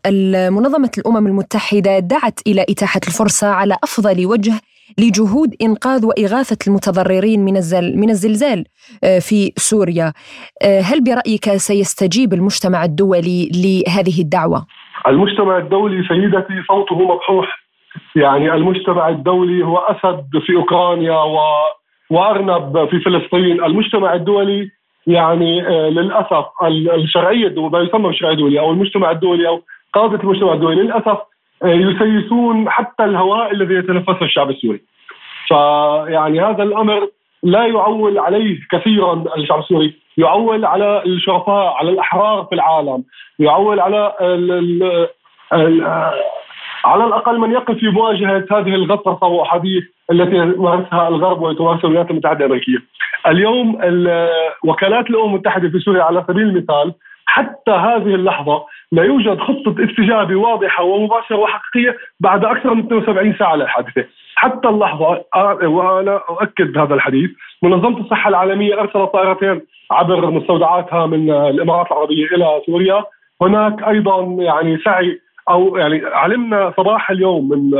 منظمة 0.50 0.90
الأمم 0.98 1.26
المتحدة 1.26 1.98
دعت 1.98 2.40
إلى 2.46 2.62
إتاحة 2.68 3.00
الفرصة 3.08 3.46
على 3.46 3.76
أفضل 3.84 4.26
وجه 4.26 4.52
لجهود 4.98 5.54
إنقاذ 5.62 6.06
وإغاثة 6.06 6.56
المتضررين 6.68 7.40
من 7.44 7.54
من 8.00 8.10
الزلزال 8.10 8.64
آه، 9.04 9.18
في 9.18 9.52
سوريا. 9.56 10.12
آه، 10.62 10.80
هل 10.80 11.04
برأيك 11.04 11.44
سيستجيب 11.56 12.32
المجتمع 12.32 12.84
الدولي 12.84 13.48
لهذه 13.54 14.20
الدعوة؟ 14.20 14.66
المجتمع 15.08 15.58
الدولي 15.58 16.08
سيدتي 16.08 16.62
صوته 16.68 16.98
مبحوح. 16.98 17.60
يعني 18.16 18.54
المجتمع 18.54 19.08
الدولي 19.08 19.64
هو 19.64 19.76
أسد 19.78 20.30
في 20.46 20.56
أوكرانيا 20.56 21.18
و 21.18 21.38
وأرنب 22.10 22.88
في 22.90 23.00
فلسطين، 23.00 23.64
المجتمع 23.64 24.14
الدولي 24.14 24.70
يعني 25.06 25.68
آه، 25.68 25.88
للأسف 25.88 26.44
الشرعية 26.94 27.68
ما 27.68 27.80
يسمى 27.80 28.08
بالشرعية 28.08 28.32
الدولية 28.32 28.60
أو 28.60 28.70
المجتمع 28.70 29.10
الدولي 29.10 29.48
أو 29.48 29.62
قاده 29.92 30.22
المجتمع 30.22 30.52
الدولي 30.52 30.82
للأسف 30.82 31.18
آه، 31.62 31.66
يسيسون 31.66 32.70
حتى 32.70 33.04
الهواء 33.04 33.52
الذي 33.52 33.74
يتنفسه 33.74 34.22
الشعب 34.22 34.50
السوري. 34.50 34.80
فيعني 35.48 36.40
هذا 36.40 36.62
الأمر 36.62 37.08
لا 37.42 37.66
يعول 37.66 38.18
عليه 38.18 38.58
كثيرا 38.70 39.24
الشعب 39.36 39.58
السوري، 39.58 39.94
يعول 40.16 40.64
على 40.64 41.02
الشرفاء، 41.06 41.74
على 41.74 41.90
الأحرار 41.90 42.44
في 42.44 42.54
العالم، 42.54 43.04
يعول 43.38 43.80
على 43.80 44.12
ال 44.20 44.52
ال 44.52 45.08
ال 45.52 45.84
على 46.84 47.04
الأقل 47.04 47.38
من 47.38 47.52
يقف 47.52 47.74
في 47.74 47.88
مواجهه 47.88 48.44
هذه 48.50 48.74
الغطرسة 48.74 49.26
وأحاديث 49.26 49.84
التي 50.10 50.38
مارسها 50.60 51.08
الغرب 51.08 51.42
وتمارسها 51.42 51.84
الولايات 51.84 52.10
المتحده 52.10 52.38
الأمريكية. 52.38 52.78
اليوم 53.26 53.78
وكالات 54.64 55.10
الأمم 55.10 55.34
المتحدة 55.34 55.68
في 55.68 55.78
سوريا 55.78 56.02
على 56.02 56.24
سبيل 56.28 56.42
المثال 56.42 56.94
حتى 57.26 57.70
هذه 57.70 58.14
اللحظة 58.14 58.64
لا 58.92 59.02
يوجد 59.02 59.38
خطة 59.38 59.74
استجابة 59.84 60.36
واضحة 60.36 60.84
ومباشرة 60.84 61.36
وحقيقية 61.36 61.96
بعد 62.20 62.44
أكثر 62.44 62.74
من 62.74 62.80
72 62.86 63.34
ساعة 63.38 63.56
للحادثة. 63.56 64.04
حتى 64.36 64.68
اللحظة 64.68 65.24
وأنا 65.62 66.20
أؤكد 66.28 66.78
هذا 66.78 66.94
الحديث 66.94 67.30
منظمة 67.62 68.00
الصحة 68.00 68.28
العالمية 68.28 68.74
أرسلت 68.80 69.12
طائرتين 69.12 69.60
عبر 69.90 70.30
مستودعاتها 70.30 71.06
من 71.06 71.30
الإمارات 71.30 71.86
العربية 71.86 72.26
إلى 72.26 72.62
سوريا 72.66 73.04
هناك 73.42 73.82
أيضا 73.82 74.36
يعني 74.38 74.78
سعي 74.78 75.20
أو 75.50 75.76
يعني 75.76 76.02
علمنا 76.06 76.72
صباح 76.76 77.10
اليوم 77.10 77.48
من 77.48 77.70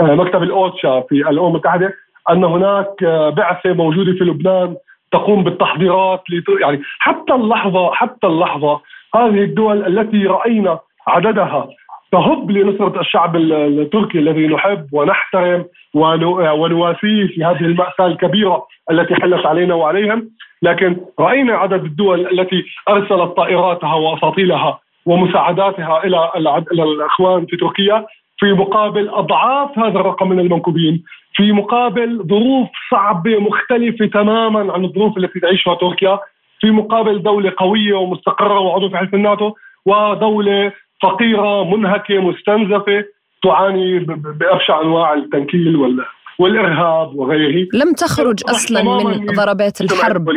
مكتب 0.00 0.42
الأوتشا 0.42 1.00
في 1.00 1.14
الأمم 1.14 1.46
المتحدة 1.46 1.94
أن 2.30 2.44
هناك 2.44 3.04
آه، 3.04 3.30
بعثة 3.30 3.72
موجودة 3.72 4.12
في 4.12 4.24
لبنان 4.24 4.76
تقوم 5.12 5.44
بالتحضيرات 5.44 6.22
يعني 6.60 6.80
حتى 6.98 7.32
اللحظة 7.34 7.92
حتى 7.92 8.26
اللحظة 8.26 8.80
هذه 9.14 9.42
الدول 9.42 9.86
التي 9.86 10.26
رأينا 10.26 10.78
عددها 11.08 11.68
تهب 12.12 12.50
لنصرة 12.50 13.00
الشعب 13.00 13.36
التركي 13.36 14.18
الذي 14.18 14.46
نحب 14.46 14.86
ونحترم 14.92 15.64
ونواسيه 15.94 17.26
في 17.26 17.44
هذه 17.44 17.60
المأساة 17.60 18.06
الكبيرة 18.06 18.66
التي 18.90 19.14
حلت 19.14 19.46
علينا 19.46 19.74
وعليهم. 19.74 20.30
لكن 20.62 20.96
رأينا 21.20 21.56
عدد 21.56 21.84
الدول 21.84 22.40
التي 22.40 22.64
أرسلت 22.88 23.36
طائراتها 23.36 23.94
وأساطيلها 23.94 24.78
ومساعداتها 25.06 26.04
إلى 26.04 26.82
الأخوان 26.82 27.46
في 27.46 27.56
تركيا 27.56 28.06
في 28.40 28.52
مقابل 28.52 29.08
أضعاف 29.08 29.78
هذا 29.78 30.00
الرقم 30.00 30.28
من 30.28 30.40
المنكوبين 30.40 31.04
في 31.34 31.52
مقابل 31.52 32.22
ظروف 32.28 32.68
صعبة 32.90 33.38
مختلفة 33.38 34.06
تماما 34.06 34.72
عن 34.72 34.84
الظروف 34.84 35.18
التي 35.18 35.40
تعيشها 35.40 35.74
تركيا 35.74 36.18
في 36.60 36.70
مقابل 36.70 37.22
دولة 37.22 37.52
قوية 37.56 37.94
ومستقرة 37.94 38.58
وعضو 38.58 38.88
في 38.88 38.96
حلف 38.96 39.14
الناتو 39.14 39.52
ودولة 39.86 40.72
فقيرة 41.02 41.76
منهكة 41.76 42.18
مستنزفة 42.18 43.04
تعاني 43.42 43.98
بأبشع 44.40 44.80
أنواع 44.80 45.14
التنكيل 45.14 45.76
وال 45.76 46.04
والإرهاب 46.38 47.14
وغيره. 47.14 47.68
لم 47.74 47.92
تخرج 47.92 48.40
أصلا 48.48 48.82
من 48.82 49.26
ضربات 49.26 49.80
الحرب. 49.80 50.28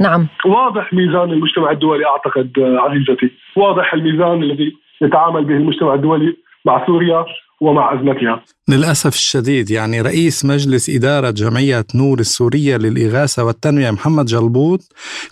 نعم. 0.00 0.26
واضح 0.44 0.92
ميزان 0.92 1.30
المجتمع 1.32 1.70
الدولي 1.70 2.06
أعتقد 2.06 2.52
عزيزتي. 2.58 3.30
واضح 3.56 3.94
الميزان 3.94 4.42
الذي 4.42 4.76
يتعامل 5.00 5.44
به 5.44 5.54
المجتمع 5.54 5.94
الدولي 5.94 6.36
مع 6.64 6.86
سوريا. 6.86 7.24
ومع 7.64 7.94
ازمتها. 7.94 8.42
للأسف 8.68 9.14
الشديد 9.14 9.70
يعني 9.70 10.00
رئيس 10.00 10.44
مجلس 10.44 10.90
إدارة 10.90 11.30
جمعية 11.30 11.84
نور 11.94 12.20
السورية 12.20 12.76
للإغاثة 12.76 13.44
والتنميه 13.44 13.90
محمد 13.90 14.26
جلبوط 14.26 14.80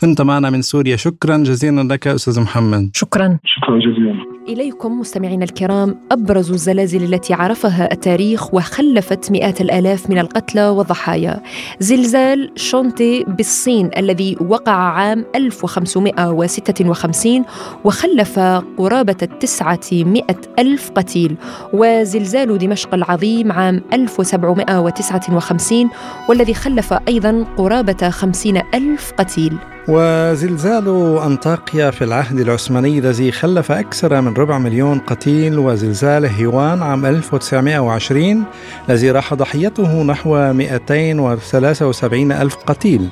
كنت 0.01 0.23
معنا 0.23 0.51
من 0.51 0.63
سوريا 0.63 0.97
شكرا 0.97 1.37
جزيلا 1.37 1.95
لك 1.95 2.09
أستاذ 2.09 2.41
محمد. 2.41 2.91
شكرا. 2.95 3.39
شكرا 3.45 3.79
جزيلا. 3.79 4.33
إليكم 4.49 5.01
مستمعينا 5.01 5.45
الكرام 5.45 5.97
أبرز 6.13 6.53
الزلازل 6.53 7.15
التي 7.15 7.35
عرفها 7.35 7.93
التاريخ 7.93 8.55
وخلفت 8.55 9.33
مئات 9.33 9.61
الآلاف 9.61 10.11
من 10.11 10.19
القتلى 10.19 10.69
والضحايا 10.69 11.43
زلزال 11.79 12.51
شونتي 12.57 13.25
بالصين 13.29 13.91
الذي 13.97 14.37
وقع 14.41 14.73
عام 14.73 15.25
1556 15.35 17.45
وخلف 17.85 18.39
قرابة 18.79 19.17
التسعة 19.23 19.81
مئة 19.93 20.41
ألف 20.59 20.91
قتيل 20.91 21.37
وزلزال 21.73 22.22
دمشق 22.57 22.95
العظيم 22.95 23.53
عام 23.53 23.83
1759 23.93 25.91
والذي 26.29 26.55
خلف 26.55 26.95
أيضا 27.09 27.45
قرابة 27.57 28.11
خمسين 28.11 28.63
ألف 28.75 29.13
قتيل. 29.19 29.57
وزلزال 29.89 31.19
أنطاكيا 31.27 31.91
في 31.91 32.05
العهد 32.05 32.41
العثماني 32.41 32.99
الذي 32.99 33.33
خلف 33.33 33.73
أكثر 33.73 34.21
من 34.21 34.35
ربع 34.35 34.59
مليون 34.59 34.99
قتيل 34.99 35.59
وزلزال 35.59 36.27
هيوان 36.27 36.83
عام 36.83 37.07
1920 37.07 38.45
الذي 38.89 39.11
راح 39.11 39.35
ضحيته 39.35 40.03
نحو 40.03 40.53
273 40.53 42.33
ألف 42.33 42.57
قتيل. 42.57 43.09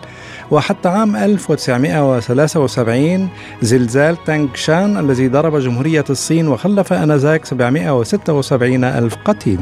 وحتى 0.50 0.88
عام 0.88 1.16
1973 1.16 3.28
زلزال 3.62 4.24
تانغشان 4.24 4.98
الذي 4.98 5.28
ضرب 5.28 5.56
جمهورية 5.56 6.04
الصين 6.10 6.48
وخلف 6.48 6.92
أنذاك 6.92 7.44
776 7.44 8.84
ألف 8.84 9.16
قتيل. 9.24 9.60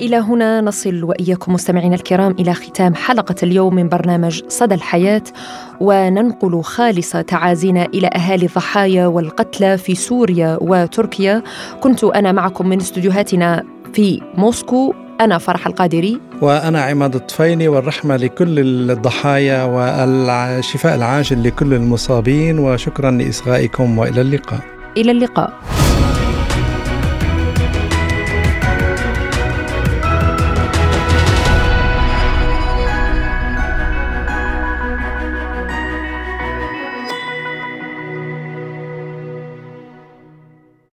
إلى 0.00 0.16
هنا 0.16 0.60
نصل 0.60 1.04
وإياكم 1.04 1.52
مستمعينا 1.52 1.94
الكرام 1.94 2.34
إلى 2.38 2.54
ختام 2.54 2.94
حلقة 2.94 3.34
اليوم 3.42 3.74
من 3.74 3.88
برنامج 3.88 4.42
صدى 4.48 4.74
الحياة 4.74 5.22
وننقل 5.80 6.62
خالص 6.62 7.10
تعازينا 7.10 7.84
إلى 7.84 8.06
أهالي 8.06 8.46
الضحايا 8.46 9.06
والقتلى 9.06 9.78
في 9.78 9.94
سوريا 9.94 10.58
وتركيا. 10.60 11.42
كنت 11.80 12.04
أنا 12.04 12.32
معكم 12.32 12.68
من 12.68 12.80
استديوهاتنا 12.80 13.64
في 13.94 14.20
موسكو. 14.34 14.94
أنا 15.20 15.38
فرح 15.38 15.66
القادري. 15.66 16.20
وأنا 16.42 16.82
عماد 16.82 17.14
الطفيلي 17.14 17.68
والرحمة 17.68 18.16
لكل 18.16 18.58
الضحايا 18.90 19.64
والشفاء 19.64 20.94
العاجل 20.94 21.42
لكل 21.44 21.74
المصابين 21.74 22.58
وشكرا 22.58 23.10
لإصغائكم 23.10 23.98
وإلى 23.98 24.20
اللقاء. 24.20 24.60
إلى 24.96 25.10
اللقاء. 25.10 25.52